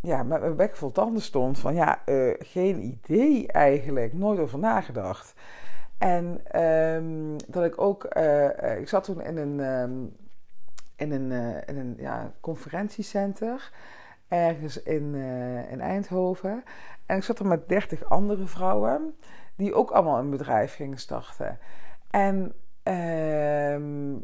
ja, 0.00 0.22
met 0.22 0.40
mijn 0.40 0.56
bek 0.56 0.76
vol 0.76 0.92
tanden 0.92 1.22
stond 1.22 1.58
van 1.58 1.74
ja, 1.74 1.98
geen 2.38 2.82
idee 2.82 3.46
eigenlijk, 3.46 4.12
nooit 4.12 4.38
over 4.38 4.58
nagedacht. 4.58 5.34
En 5.98 6.40
um, 6.64 7.36
dat 7.46 7.64
ik 7.64 7.80
ook, 7.80 8.04
ik 8.78 8.88
zat 8.88 9.04
toen 9.04 9.22
in 9.22 9.36
een. 9.36 9.60
Um, 9.60 10.16
in 10.96 11.12
een, 11.12 11.30
uh, 11.30 11.76
in 11.76 11.94
ja, 11.98 12.32
conferentiecenter 12.40 13.72
ergens 14.28 14.82
in, 14.82 15.14
uh, 15.14 15.70
in 15.72 15.80
Eindhoven. 15.80 16.64
En 17.06 17.16
ik 17.16 17.22
zat 17.22 17.38
er 17.38 17.46
met 17.46 17.68
dertig 17.68 18.04
andere 18.04 18.46
vrouwen 18.46 19.14
die 19.56 19.74
ook 19.74 19.90
allemaal 19.90 20.18
een 20.18 20.30
bedrijf 20.30 20.74
gingen 20.74 20.98
starten. 20.98 21.58
En 22.10 22.52
uh, 22.84 22.94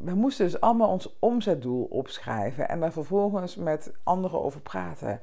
we 0.04 0.14
moesten 0.14 0.44
dus 0.44 0.60
allemaal 0.60 0.88
ons 0.88 1.16
omzetdoel 1.18 1.84
opschrijven 1.84 2.68
en 2.68 2.80
daar 2.80 2.92
vervolgens 2.92 3.56
met 3.56 3.92
anderen 4.02 4.42
over 4.42 4.60
praten. 4.60 5.20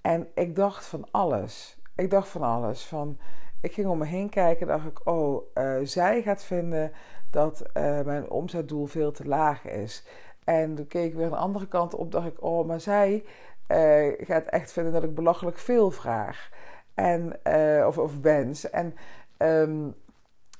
En 0.00 0.26
ik 0.34 0.56
dacht 0.56 0.86
van 0.86 1.06
alles. 1.10 1.78
Ik 1.96 2.10
dacht 2.10 2.28
van 2.28 2.42
alles. 2.42 2.84
Van, 2.84 3.18
ik 3.60 3.72
ging 3.72 3.86
om 3.86 3.98
me 3.98 4.06
heen 4.06 4.28
kijken 4.28 4.60
en 4.60 4.76
dacht 4.76 4.86
ik, 4.86 5.08
oh, 5.08 5.42
uh, 5.54 5.76
zij 5.82 6.22
gaat 6.22 6.44
vinden 6.44 6.92
dat 7.30 7.70
mijn 8.04 8.30
omzetdoel 8.30 8.86
veel 8.86 9.12
te 9.12 9.26
laag 9.26 9.64
is. 9.64 10.06
En 10.44 10.74
toen 10.74 10.86
keek 10.86 11.06
ik 11.06 11.14
weer 11.14 11.24
aan 11.24 11.30
de 11.30 11.36
andere 11.36 11.68
kant 11.68 11.94
op, 11.94 12.12
dacht 12.12 12.26
ik, 12.26 12.42
oh, 12.42 12.66
maar 12.66 12.80
zij 12.80 13.24
uh, 13.68 14.26
gaat 14.26 14.46
echt 14.46 14.72
vinden 14.72 14.92
dat 14.92 15.02
ik 15.02 15.14
belachelijk 15.14 15.58
veel 15.58 15.90
vraag. 15.90 16.50
En, 16.94 17.32
uh, 17.48 17.86
of, 17.86 17.98
of 17.98 18.12
wens. 18.20 18.70
En 18.70 18.94
um, 19.38 19.94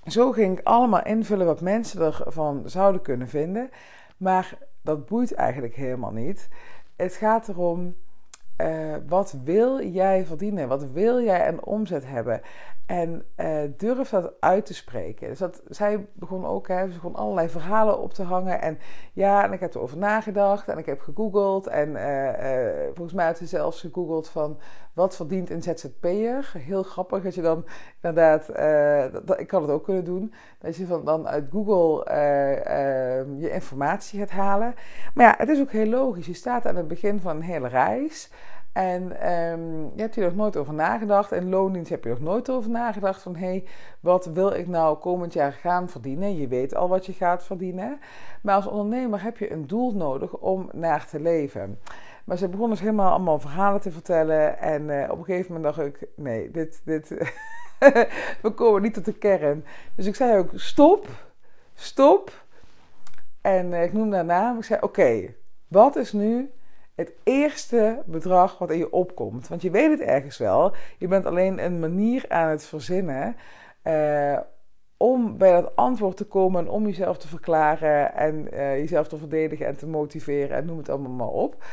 zo 0.07 0.33
ging 0.33 0.59
ik 0.59 0.67
allemaal 0.67 1.05
invullen 1.05 1.47
wat 1.47 1.61
mensen 1.61 2.01
ervan 2.25 2.63
zouden 2.65 3.03
kunnen 3.03 3.29
vinden. 3.29 3.71
Maar 4.17 4.59
dat 4.83 5.07
boeit 5.07 5.35
eigenlijk 5.35 5.75
helemaal 5.75 6.13
niet. 6.13 6.49
Het 6.97 7.15
gaat 7.15 7.49
erom, 7.49 7.97
uh, 8.61 8.97
wat 9.09 9.37
wil 9.45 9.87
jij 9.87 10.27
verdienen? 10.27 10.69
Wat 10.69 10.91
wil 10.91 11.23
jij 11.23 11.47
aan 11.47 11.65
omzet 11.65 12.07
hebben? 12.07 12.41
En 12.87 13.25
uh, 13.37 13.61
durf 13.77 14.09
dat 14.09 14.33
uit 14.41 14.67
te 14.67 14.75
spreken. 14.75 15.29
Dus 15.29 15.39
dat, 15.39 15.63
zij 15.69 16.07
begon 16.13 16.47
ook, 16.47 16.69
hè, 16.69 16.87
ze 16.87 16.95
begon 16.95 17.15
allerlei 17.15 17.49
verhalen 17.49 18.01
op 18.01 18.13
te 18.13 18.23
hangen. 18.23 18.61
En 18.61 18.79
ja, 19.13 19.45
en 19.45 19.53
ik 19.53 19.61
heb 19.61 19.75
erover 19.75 19.99
nagedacht 19.99 20.69
en 20.69 20.79
ik 20.79 20.87
heb 20.87 21.01
gegoogeld. 21.01 21.67
En 21.67 21.89
uh, 21.89 22.85
volgens 22.85 23.13
mij 23.13 23.27
had 23.27 23.37
ze 23.37 23.47
zelfs 23.47 23.81
gegoogeld 23.81 24.29
van 24.29 24.59
wat 24.93 25.17
verdient 25.17 25.51
een 25.51 25.63
ZZP'er. 25.63 26.53
Heel 26.59 26.83
grappig 26.83 27.23
dat 27.23 27.35
je 27.35 27.43
dan 27.43 27.67
inderdaad, 28.03 28.47
dat, 29.27 29.41
ik 29.41 29.47
kan 29.47 29.63
het 29.63 29.71
ook 29.71 29.85
kunnen 29.85 30.05
doen. 30.05 30.35
Dat 30.59 30.77
je 30.77 30.87
van, 30.87 31.05
dan 31.05 31.29
uit 31.29 31.45
Google 31.51 32.05
ehm, 32.05 33.37
je 33.37 33.51
informatie 33.51 34.19
gaat 34.19 34.31
halen. 34.31 34.75
Maar 35.15 35.27
ja, 35.27 35.35
het 35.39 35.49
is 35.49 35.61
ook 35.61 35.71
heel 35.71 35.87
logisch. 35.87 36.27
Je 36.27 36.35
staat 36.35 36.67
aan 36.67 36.77
het 36.77 36.89
begin 36.89 37.21
van 37.21 37.37
een 37.37 37.43
hele 37.43 37.69
reis. 37.69 38.31
En 38.75 39.31
um, 39.33 39.93
je 39.95 40.01
hebt 40.01 40.15
hier 40.15 40.25
nog 40.25 40.35
nooit 40.35 40.57
over 40.57 40.75
nagedacht. 40.75 41.33
En 41.33 41.49
loondienst 41.49 41.91
heb 41.91 42.05
je 42.05 42.11
nog 42.11 42.21
nooit 42.21 42.51
over 42.51 42.71
nagedacht. 42.71 43.23
Van 43.23 43.37
hé, 43.37 43.47
hey, 43.47 43.65
wat 44.01 44.27
wil 44.27 44.53
ik 44.53 44.67
nou 44.67 44.99
komend 44.99 45.33
jaar 45.33 45.53
gaan 45.53 45.89
verdienen? 45.89 46.37
Je 46.37 46.49
weet 46.49 46.75
al 46.75 46.89
wat 46.89 47.07
je 47.07 47.13
gaat 47.13 47.45
verdienen. 47.45 48.01
Maar 48.43 48.55
als 48.55 48.67
ondernemer 48.67 49.23
heb 49.23 49.39
je 49.39 49.53
een 49.53 49.67
doel 49.67 49.95
nodig 49.95 50.37
om 50.37 50.69
naar 50.73 51.07
te 51.07 51.21
leven. 51.21 51.79
Maar 52.25 52.37
ze 52.37 52.49
begonnen 52.49 52.71
dus 52.71 52.81
helemaal 52.81 53.11
allemaal 53.11 53.39
verhalen 53.39 53.81
te 53.81 53.91
vertellen. 53.91 54.59
En 54.59 54.83
uh, 54.89 55.11
op 55.11 55.19
een 55.19 55.25
gegeven 55.25 55.55
moment 55.55 55.75
dacht 55.75 55.89
ik: 55.89 56.09
nee, 56.17 56.51
dit, 56.51 56.81
dit, 56.85 57.09
we 58.43 58.51
komen 58.55 58.83
niet 58.83 58.95
tot 58.95 59.05
de 59.05 59.13
kern. 59.19 59.65
Dus 59.97 60.07
ik 60.07 60.15
zei 60.15 60.39
ook: 60.39 60.51
stop, 60.55 61.09
stop. 61.75 62.45
En 63.41 63.73
ik 63.73 63.93
noemde 63.93 64.17
haar 64.17 64.25
naam. 64.25 64.59
Ik 64.59 64.65
zei: 64.65 64.81
Oké, 64.83 65.35
wat 65.69 65.97
is 65.97 66.13
nu 66.13 66.51
het 66.95 67.13
eerste 67.23 68.03
bedrag 68.07 68.59
wat 68.59 68.71
in 68.71 68.79
je 68.79 68.93
opkomt? 68.93 69.49
Want 69.49 69.63
je 69.63 69.71
weet 69.71 69.91
het 69.91 70.01
ergens 70.01 70.39
wel. 70.39 70.75
Je 70.99 71.09
bent 71.09 71.27
alleen 71.27 71.65
een 71.65 71.81
manier 71.81 72.25
aan 72.29 72.49
het 72.49 72.65
verzinnen. 72.65 73.37
Uh, 73.85 74.39
om 74.97 75.39
bij 75.39 75.53
dat 75.53 75.77
antwoord 75.77 76.17
te 76.17 76.25
komen 76.25 76.65
en 76.65 76.71
om 76.71 76.87
jezelf 76.87 77.19
te 77.19 77.29
verklaren 77.29 78.15
en 78.15 78.55
uh, 78.55 78.77
jezelf 78.77 79.09
te 79.09 79.17
verdedigen 79.17 79.67
en 79.67 79.77
te 79.77 79.87
motiveren 79.87 80.57
en 80.57 80.67
noem 80.67 80.79
het 80.79 80.89
allemaal 80.89 81.11
maar 81.11 81.29
op. 81.29 81.65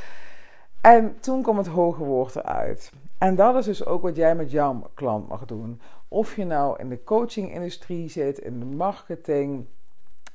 En 0.82 1.20
toen 1.20 1.42
kwam 1.42 1.58
het 1.58 1.68
hoge 1.68 2.04
woord 2.04 2.36
eruit. 2.36 2.92
En 3.18 3.36
dat 3.36 3.56
is 3.56 3.66
dus 3.66 3.86
ook 3.86 4.02
wat 4.02 4.16
jij 4.16 4.36
met 4.36 4.52
jouw 4.52 4.90
klant 4.94 5.28
mag 5.28 5.46
doen. 5.46 5.82
Of 6.08 6.36
je 6.36 6.46
nou 6.46 6.80
in 6.80 6.90
de 6.90 7.04
coachingindustrie 7.04 8.10
zit, 8.10 8.40
in 8.40 8.60
de 8.60 8.66
marketing, 8.66 9.66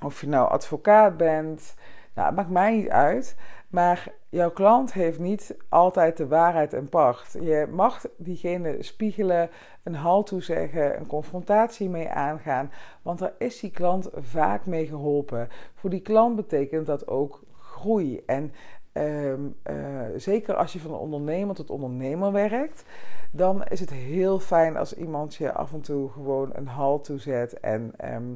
of 0.04 0.20
je 0.20 0.28
nou 0.28 0.48
advocaat 0.48 1.16
bent. 1.16 1.74
Nou, 2.14 2.26
het 2.26 2.36
maakt 2.36 2.50
mij 2.50 2.76
niet 2.76 2.88
uit. 2.88 3.36
Maar 3.68 4.12
jouw 4.28 4.50
klant 4.50 4.92
heeft 4.92 5.18
niet 5.18 5.56
altijd 5.68 6.16
de 6.16 6.26
waarheid 6.26 6.72
en 6.72 6.88
pacht. 6.88 7.32
Je 7.32 7.66
mag 7.70 8.04
diegene 8.16 8.82
spiegelen, 8.82 9.50
een 9.82 9.94
halt 9.94 10.26
toezeggen, 10.26 10.98
een 10.98 11.06
confrontatie 11.06 11.88
mee 11.88 12.08
aangaan. 12.08 12.70
Want 13.02 13.18
daar 13.18 13.34
is 13.38 13.60
die 13.60 13.70
klant 13.70 14.08
vaak 14.14 14.66
mee 14.66 14.86
geholpen. 14.86 15.48
Voor 15.74 15.90
die 15.90 16.00
klant 16.00 16.36
betekent 16.36 16.86
dat 16.86 17.08
ook 17.08 17.42
groei. 17.58 18.22
En 18.26 18.52
Ehm, 18.96 19.40
eh, 19.62 19.76
zeker 20.16 20.54
als 20.54 20.72
je 20.72 20.80
van 20.80 20.94
ondernemer 20.94 21.54
tot 21.54 21.70
ondernemer 21.70 22.32
werkt, 22.32 22.84
dan 23.30 23.64
is 23.64 23.80
het 23.80 23.90
heel 23.90 24.38
fijn 24.38 24.76
als 24.76 24.94
iemand 24.94 25.34
je 25.34 25.52
af 25.52 25.72
en 25.72 25.80
toe 25.80 26.10
gewoon 26.10 26.50
een 26.52 26.66
halt 26.66 27.04
toezet 27.04 27.60
en 27.60 27.92
ehm, 27.96 28.34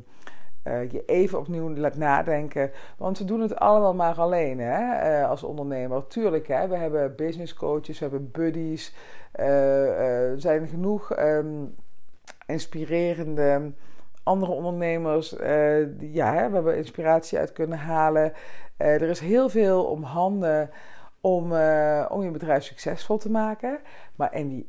eh, 0.63 0.91
je 0.91 1.05
even 1.05 1.39
opnieuw 1.39 1.77
laat 1.77 1.97
nadenken. 1.97 2.71
Want 2.97 3.19
we 3.19 3.25
doen 3.25 3.41
het 3.41 3.57
allemaal 3.57 3.95
maar 3.95 4.15
alleen 4.15 4.59
hè, 4.59 5.21
uh, 5.21 5.29
als 5.29 5.43
ondernemer. 5.43 6.07
Tuurlijk, 6.07 6.49
hè, 6.49 6.69
we 6.69 6.77
hebben 6.77 7.17
business 7.17 7.55
coaches, 7.55 7.99
we 7.99 8.05
hebben 8.05 8.31
buddies. 8.31 8.95
er 9.33 10.41
zijn 10.41 10.69
genoeg 10.69 11.19
um, 11.19 11.75
inspirerende 12.47 13.73
andere 14.23 14.53
ondernemers 14.53 15.31
ja, 15.99 16.35
hè, 16.35 16.63
we 16.63 16.77
inspiratie 16.77 17.39
uit 17.39 17.53
kunnen 17.53 17.79
halen. 17.79 18.33
Eh, 18.81 18.95
er 18.95 19.09
is 19.09 19.21
heel 19.21 19.49
veel 19.49 19.85
om 19.85 20.03
handen 20.03 20.71
om, 21.21 21.53
uh, 21.53 22.07
om 22.09 22.23
je 22.23 22.31
bedrijf 22.31 22.65
succesvol 22.65 23.19
te 23.19 23.31
maken. 23.31 23.79
Maar 24.17 24.35
in 24.35 24.49
die 24.49 24.69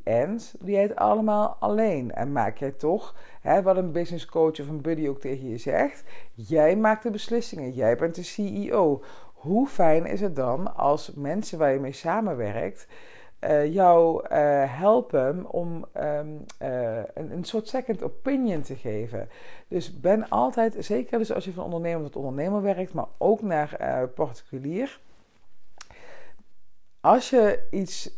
doe 0.58 0.70
jij 0.70 0.82
het 0.82 0.96
allemaal 0.96 1.56
alleen. 1.60 2.12
En 2.12 2.32
maak 2.32 2.56
jij 2.56 2.70
toch, 2.70 3.14
hè, 3.40 3.62
wat 3.62 3.76
een 3.76 3.92
business 3.92 4.26
coach 4.26 4.60
of 4.60 4.68
een 4.68 4.80
buddy 4.80 5.08
ook 5.08 5.20
tegen 5.20 5.48
je 5.48 5.58
zegt, 5.58 6.04
jij 6.34 6.76
maakt 6.76 7.02
de 7.02 7.10
beslissingen, 7.10 7.70
jij 7.70 7.96
bent 7.96 8.14
de 8.14 8.22
CEO. 8.22 9.02
Hoe 9.32 9.66
fijn 9.66 10.06
is 10.06 10.20
het 10.20 10.36
dan 10.36 10.76
als 10.76 11.12
mensen 11.14 11.58
waar 11.58 11.72
je 11.72 11.80
mee 11.80 11.92
samenwerkt 11.92 12.86
uh, 13.40 13.72
jou 13.72 14.28
helpen 14.66 15.50
om 15.50 15.84
um, 15.96 16.44
een, 16.58 17.32
een, 17.32 17.44
soort 17.44 17.68
second 17.68 18.02
opinion 18.02 18.62
te 18.62 18.76
geven? 18.76 19.28
Dus 19.68 20.00
ben 20.00 20.28
altijd, 20.28 20.76
zeker 20.78 21.18
dus 21.18 21.32
als 21.32 21.44
je 21.44 21.52
van 21.52 21.64
ondernemer 21.64 22.02
tot 22.02 22.16
ondernemer 22.16 22.62
werkt, 22.62 22.92
maar 22.92 23.08
ook 23.18 23.42
naar 23.42 24.08
particulier. 24.14 25.00
Als 27.02 27.30
je 27.30 27.66
iets 27.70 28.10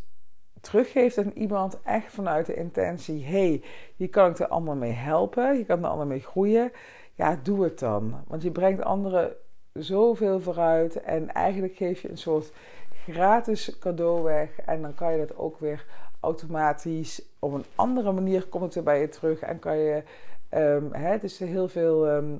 teruggeeft 0.60 1.18
aan 1.18 1.32
iemand 1.34 1.82
echt 1.82 2.12
vanuit 2.12 2.46
de 2.46 2.54
intentie: 2.54 3.24
hey, 3.24 3.62
hier 3.96 4.10
kan 4.10 4.30
ik 4.30 4.36
de 4.36 4.48
ander 4.48 4.76
mee 4.76 4.92
helpen, 4.92 5.58
je 5.58 5.64
kan 5.64 5.80
de 5.80 5.86
ander 5.86 6.06
mee 6.06 6.20
groeien. 6.20 6.72
Ja, 7.14 7.38
doe 7.42 7.64
het 7.64 7.78
dan. 7.78 8.24
Want 8.26 8.42
je 8.42 8.50
brengt 8.50 8.82
anderen 8.82 9.36
zoveel 9.72 10.40
vooruit 10.40 11.02
en 11.02 11.32
eigenlijk 11.32 11.76
geef 11.76 12.00
je 12.00 12.10
een 12.10 12.18
soort 12.18 12.52
gratis 13.06 13.78
cadeau 13.78 14.22
weg. 14.22 14.58
En 14.58 14.82
dan 14.82 14.94
kan 14.94 15.12
je 15.12 15.26
dat 15.26 15.36
ook 15.36 15.58
weer 15.58 15.86
automatisch 16.20 17.22
op 17.38 17.52
een 17.52 17.64
andere 17.74 18.12
manier 18.12 18.46
komt 18.46 18.64
het 18.64 18.74
weer 18.74 18.82
bij 18.82 19.00
je 19.00 19.08
terug 19.08 19.40
en 19.40 19.58
kan 19.58 19.76
je 19.76 20.02
hè, 20.92 21.08
het 21.08 21.24
is 21.24 21.38
heel 21.38 21.68
veel, 21.68 22.22
uh, 22.22 22.38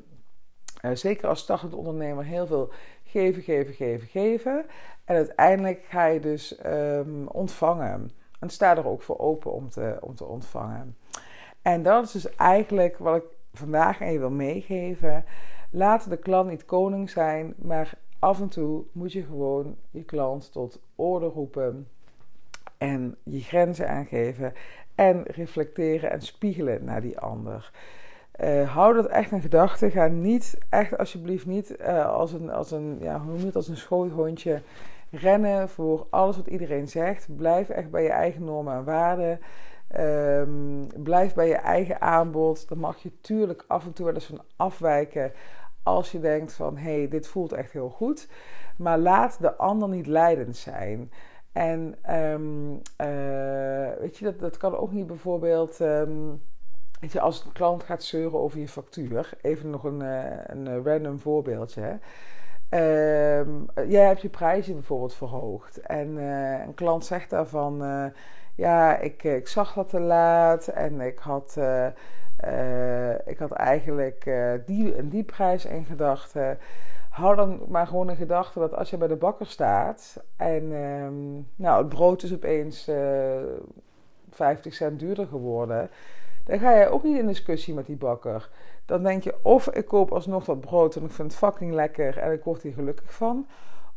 zeker 0.92 1.28
als 1.28 1.40
startend 1.40 1.74
ondernemer, 1.74 2.24
heel 2.24 2.46
veel 2.46 2.72
geven, 3.04 3.42
geven, 3.42 3.74
geven, 3.74 4.08
geven. 4.08 4.64
En 5.04 5.16
uiteindelijk 5.16 5.84
ga 5.88 6.06
je 6.06 6.20
dus 6.20 6.58
um, 6.66 7.26
ontvangen. 7.26 8.10
En 8.40 8.50
sta 8.50 8.76
er 8.76 8.86
ook 8.86 9.02
voor 9.02 9.18
open 9.18 9.52
om 9.52 9.68
te, 9.68 9.96
om 10.00 10.14
te 10.14 10.24
ontvangen. 10.24 10.96
En 11.62 11.82
dat 11.82 12.04
is 12.04 12.10
dus 12.12 12.34
eigenlijk 12.34 12.98
wat 12.98 13.16
ik 13.16 13.24
vandaag 13.52 14.02
aan 14.02 14.12
je 14.12 14.18
wil 14.18 14.30
meegeven. 14.30 15.24
Laat 15.70 16.10
de 16.10 16.16
klant 16.16 16.48
niet 16.48 16.64
koning 16.64 17.10
zijn, 17.10 17.54
maar 17.56 17.92
af 18.18 18.40
en 18.40 18.48
toe 18.48 18.84
moet 18.92 19.12
je 19.12 19.22
gewoon 19.22 19.76
je 19.90 20.04
klant 20.04 20.52
tot 20.52 20.80
orde 20.94 21.26
roepen 21.26 21.88
en 22.78 23.16
je 23.22 23.40
grenzen 23.40 23.88
aangeven 23.88 24.52
en 24.94 25.22
reflecteren 25.22 26.10
en 26.10 26.20
spiegelen 26.20 26.84
naar 26.84 27.00
die 27.00 27.18
ander. 27.18 27.72
Uh, 28.40 28.74
hou 28.74 28.94
dat 28.94 29.06
echt 29.06 29.30
in 29.30 29.40
gedachten. 29.40 29.90
Ga 29.90 30.06
niet, 30.06 30.58
echt 30.68 30.98
alsjeblieft 30.98 31.46
niet 31.46 31.76
uh, 31.80 32.06
als 32.06 32.32
een, 32.32 32.50
als 32.50 32.70
een, 32.70 32.96
ja, 33.00 33.18
hoe 33.18 33.26
noem 33.26 33.38
je 33.38 33.46
het, 33.46 33.56
als 33.56 33.68
een 33.68 34.62
rennen 35.10 35.68
voor 35.68 36.06
alles 36.10 36.36
wat 36.36 36.46
iedereen 36.46 36.88
zegt. 36.88 37.36
Blijf 37.36 37.68
echt 37.68 37.90
bij 37.90 38.02
je 38.02 38.10
eigen 38.10 38.44
normen 38.44 38.74
en 38.74 38.84
waarden. 38.84 39.40
Um, 39.98 40.86
blijf 41.02 41.34
bij 41.34 41.48
je 41.48 41.54
eigen 41.54 42.00
aanbod. 42.00 42.68
Dan 42.68 42.78
mag 42.78 42.98
je 42.98 43.20
tuurlijk 43.20 43.64
af 43.66 43.84
en 43.84 43.92
toe 43.92 44.04
wel 44.04 44.14
eens 44.14 44.26
van 44.26 44.42
afwijken 44.56 45.32
als 45.82 46.12
je 46.12 46.20
denkt 46.20 46.52
van, 46.52 46.76
hé, 46.76 46.98
hey, 46.98 47.08
dit 47.08 47.26
voelt 47.26 47.52
echt 47.52 47.72
heel 47.72 47.88
goed. 47.88 48.28
Maar 48.76 48.98
laat 48.98 49.40
de 49.40 49.56
ander 49.56 49.88
niet 49.88 50.06
leidend 50.06 50.56
zijn. 50.56 51.12
En 51.52 51.94
um, 52.10 52.70
uh, 53.00 53.88
weet 54.00 54.16
je, 54.18 54.24
dat, 54.24 54.40
dat 54.40 54.56
kan 54.56 54.76
ook 54.76 54.92
niet 54.92 55.06
bijvoorbeeld... 55.06 55.80
Um, 55.80 56.42
Als 57.20 57.44
een 57.44 57.52
klant 57.52 57.82
gaat 57.82 58.02
zeuren 58.02 58.38
over 58.38 58.58
je 58.58 58.68
factuur, 58.68 59.30
even 59.40 59.70
nog 59.70 59.84
een, 59.84 60.02
eh, 60.02 60.38
een 60.46 60.66
eh, 60.66 60.82
random 60.84 61.18
voorbeeldje. 61.18 61.80
Hè. 61.80 61.94
Uh, 62.70 63.46
jij 63.88 64.06
hebt 64.06 64.20
je 64.20 64.28
prijzen 64.28 64.74
bijvoorbeeld 64.74 65.14
verhoogd. 65.14 65.80
En 65.80 66.16
uh, 66.16 66.60
een 66.60 66.74
klant 66.74 67.04
zegt 67.04 67.30
daarvan: 67.30 67.82
uh, 67.82 68.04
Ja, 68.54 68.98
ik, 68.98 69.24
ik 69.24 69.48
zag 69.48 69.74
dat 69.74 69.88
te 69.88 70.00
laat 70.00 70.68
en 70.68 71.00
ik 71.00 71.18
had, 71.18 71.58
ik 73.24 73.38
had 73.38 73.50
eigenlijk 73.52 74.30
die 74.66 75.08
die 75.08 75.24
prijs 75.24 75.64
in 75.64 75.84
gedachten. 75.84 76.58
Hou 77.10 77.36
dan 77.36 77.60
maar 77.68 77.86
gewoon 77.86 78.10
in 78.10 78.16
gedachten 78.16 78.60
dat 78.60 78.74
als 78.74 78.90
je 78.90 78.96
bij 78.96 79.08
de 79.08 79.16
bakker 79.16 79.46
staat 79.46 80.24
en 80.36 80.72
ehm, 80.72 81.34
nou, 81.56 81.78
het 81.78 81.88
brood 81.88 82.22
is 82.22 82.34
opeens 82.34 82.90
50 84.30 84.74
cent 84.74 84.98
duurder 84.98 85.26
geworden 85.26 85.90
dan 86.44 86.58
ga 86.58 86.72
je 86.72 86.88
ook 86.88 87.02
niet 87.02 87.18
in 87.18 87.26
discussie 87.26 87.74
met 87.74 87.86
die 87.86 87.96
bakker. 87.96 88.50
Dan 88.84 89.02
denk 89.02 89.22
je 89.22 89.34
of 89.42 89.68
ik 89.68 89.86
koop 89.86 90.12
alsnog 90.12 90.44
dat 90.44 90.60
brood 90.60 90.96
en 90.96 91.04
ik 91.04 91.10
vind 91.10 91.28
het 91.28 91.38
fucking 91.38 91.72
lekker 91.72 92.18
en 92.18 92.32
ik 92.32 92.44
word 92.44 92.62
hier 92.62 92.72
gelukkig 92.72 93.14
van. 93.14 93.46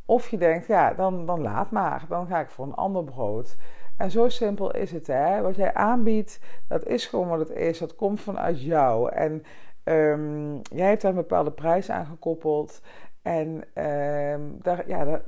Of 0.05 0.29
je 0.29 0.37
denkt, 0.37 0.67
ja, 0.67 0.93
dan, 0.93 1.25
dan 1.25 1.41
laat 1.41 1.71
maar. 1.71 2.05
Dan 2.09 2.27
ga 2.27 2.39
ik 2.39 2.49
voor 2.49 2.65
een 2.65 2.73
ander 2.73 3.03
brood. 3.03 3.55
En 3.97 4.11
zo 4.11 4.29
simpel 4.29 4.75
is 4.75 4.91
het, 4.91 5.07
hè. 5.07 5.41
Wat 5.41 5.55
jij 5.55 5.73
aanbiedt, 5.73 6.39
dat 6.67 6.85
is 6.85 7.05
gewoon 7.05 7.27
wat 7.27 7.39
het 7.39 7.49
is. 7.49 7.77
Dat 7.77 7.95
komt 7.95 8.21
vanuit 8.21 8.61
jou. 8.61 9.11
En 9.11 9.43
um, 9.83 10.61
jij 10.61 10.87
hebt 10.87 11.01
daar 11.01 11.11
een 11.11 11.17
bepaalde 11.17 11.51
prijs 11.51 11.89
aan 11.89 12.05
gekoppeld. 12.05 12.81
En 13.21 13.47
um, 13.83 14.57
daar, 14.61 14.87
ja, 14.87 15.05
daar, 15.05 15.21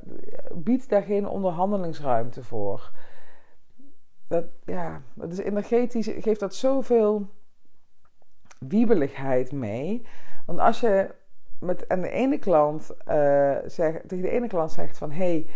biedt 0.54 0.88
daar 0.88 1.02
geen 1.02 1.28
onderhandelingsruimte 1.28 2.44
voor 2.44 2.90
dat, 4.30 4.44
ja, 4.64 5.02
dat 5.14 5.32
is 5.32 5.38
energetisch, 5.38 6.10
geeft 6.18 6.40
dat 6.40 6.54
zoveel 6.54 7.26
wiebeligheid 8.58 9.52
mee. 9.52 10.06
Want 10.46 10.58
als 10.58 10.80
je 10.80 11.14
met 11.60 11.88
aan 11.88 12.00
de 12.00 12.10
ene 12.10 12.38
klant 12.38 12.90
uh, 13.08 13.56
zegt, 13.66 14.08
tegen 14.08 14.24
de 14.24 14.30
ene 14.30 14.46
klant 14.46 14.72
zegt 14.72 14.98
van 14.98 15.10
hé, 15.10 15.46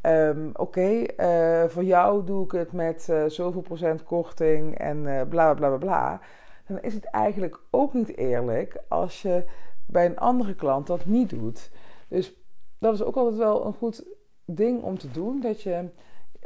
hey, 0.00 0.28
um, 0.28 0.50
oké, 0.54 1.04
uh, 1.16 1.68
voor 1.68 1.84
jou 1.84 2.24
doe 2.24 2.44
ik 2.44 2.52
het 2.52 2.72
met 2.72 3.06
uh, 3.10 3.24
zoveel 3.26 3.60
procent 3.60 4.02
korting 4.02 4.78
en 4.78 5.02
bla 5.28 5.54
bla 5.54 5.68
bla 5.68 5.76
bla. 5.76 6.20
Dan 6.66 6.80
is 6.80 6.94
het 6.94 7.04
eigenlijk 7.04 7.60
ook 7.70 7.94
niet 7.94 8.16
eerlijk 8.16 8.82
als 8.88 9.22
je 9.22 9.44
bij 9.86 10.06
een 10.06 10.18
andere 10.18 10.54
klant 10.54 10.86
dat 10.86 11.06
niet 11.06 11.30
doet. 11.30 11.70
Dus 12.08 12.34
dat 12.78 12.94
is 12.94 13.02
ook 13.02 13.16
altijd 13.16 13.36
wel 13.36 13.66
een 13.66 13.74
goed 13.74 14.04
ding 14.44 14.82
om 14.82 14.98
te 14.98 15.10
doen. 15.10 15.40
Dat 15.40 15.62
je 15.62 15.88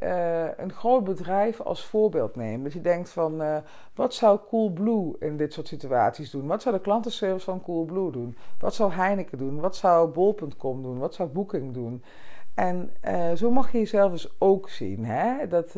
uh, 0.02 0.48
een 0.56 0.72
groot 0.72 1.04
bedrijf 1.04 1.60
als 1.60 1.84
voorbeeld 1.84 2.36
neemt. 2.36 2.64
Dat 2.64 2.72
je 2.72 2.80
denkt 2.80 3.10
van, 3.10 3.42
uh, 3.42 3.56
wat 3.94 4.14
zou 4.14 4.38
Coolblue 4.48 5.16
in 5.18 5.36
dit 5.36 5.52
soort 5.52 5.68
situaties 5.68 6.30
doen? 6.30 6.46
Wat 6.46 6.62
zou 6.62 6.74
de 6.74 6.80
klantenservice 6.80 7.44
van 7.44 7.62
Coolblue 7.62 8.10
doen? 8.10 8.36
Wat 8.58 8.74
zou 8.74 8.92
Heineken 8.92 9.38
doen? 9.38 9.60
Wat 9.60 9.76
zou 9.76 10.08
Bol.com 10.08 10.82
doen? 10.82 10.98
Wat 10.98 11.14
zou 11.14 11.28
Booking 11.28 11.74
doen? 11.74 12.02
En 12.54 12.90
uh, 13.04 13.32
zo 13.32 13.50
mag 13.50 13.72
je 13.72 13.78
jezelf 13.78 14.12
dus 14.12 14.34
ook 14.38 14.68
zien. 14.68 15.04
Hè? 15.04 15.48
Dat, 15.48 15.72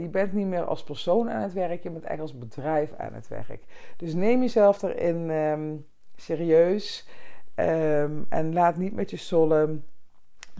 je 0.00 0.08
bent 0.10 0.32
niet 0.32 0.46
meer 0.46 0.64
als 0.64 0.82
persoon 0.82 1.30
aan 1.30 1.42
het 1.42 1.52
werk, 1.52 1.82
je 1.82 1.90
bent 1.90 2.04
echt 2.04 2.20
als 2.20 2.38
bedrijf 2.38 2.92
aan 2.96 3.14
het 3.14 3.28
werk. 3.28 3.62
Dus 3.96 4.14
neem 4.14 4.40
jezelf 4.40 4.82
erin 4.82 5.30
um, 5.30 5.86
serieus. 6.16 7.08
Ehm, 7.56 8.22
en 8.28 8.52
laat 8.52 8.76
niet 8.76 8.94
met 8.94 9.10
je 9.10 9.16
sollen. 9.16 9.84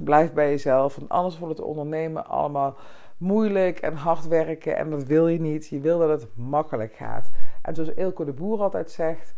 Blijf 0.04 0.32
bij 0.32 0.50
jezelf. 0.50 0.96
Want 0.96 1.08
anders 1.08 1.38
wordt 1.38 1.58
het 1.58 1.66
ondernemen 1.66 2.26
allemaal 2.26 2.76
moeilijk 3.16 3.78
en 3.78 3.94
hard 3.94 4.28
werken. 4.28 4.76
En 4.76 4.90
dat 4.90 5.04
wil 5.04 5.28
je 5.28 5.40
niet. 5.40 5.68
Je 5.68 5.80
wil 5.80 5.98
dat 5.98 6.20
het 6.20 6.28
makkelijk 6.34 6.94
gaat. 6.94 7.30
En 7.62 7.74
zoals 7.74 7.90
Ilko 7.90 8.24
de 8.24 8.32
Boer 8.32 8.60
altijd 8.62 8.90
zegt. 8.90 9.34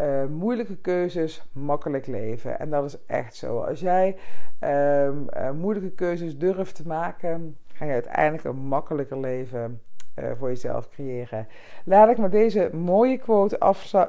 Uh, 0.00 0.24
moeilijke 0.24 0.76
keuzes, 0.76 1.46
makkelijk 1.52 2.06
leven. 2.06 2.58
En 2.58 2.70
dat 2.70 2.84
is 2.84 2.96
echt 3.06 3.34
zo. 3.34 3.60
Als 3.60 3.80
jij 3.80 4.16
uh, 4.60 5.06
uh, 5.06 5.50
moeilijke 5.50 5.90
keuzes 5.90 6.38
durft 6.38 6.74
te 6.74 6.86
maken, 6.86 7.56
ga 7.72 7.84
je 7.84 7.92
uiteindelijk 7.92 8.44
een 8.44 8.56
makkelijker 8.56 9.18
leven 9.18 9.80
uh, 10.18 10.30
voor 10.38 10.48
jezelf 10.48 10.88
creëren. 10.88 11.48
Laat 11.84 12.08
ik 12.08 12.18
met 12.18 12.30
deze 12.32 12.70
mooie 12.72 13.18
quote 13.18 13.58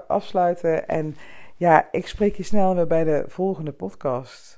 afsluiten. 0.08 0.88
En 0.88 1.16
ja, 1.56 1.88
ik 1.92 2.08
spreek 2.08 2.36
je 2.36 2.44
snel 2.44 2.76
weer 2.76 2.88
bij 2.88 3.04
de 3.04 3.24
volgende 3.28 3.72
podcast. 3.72 4.57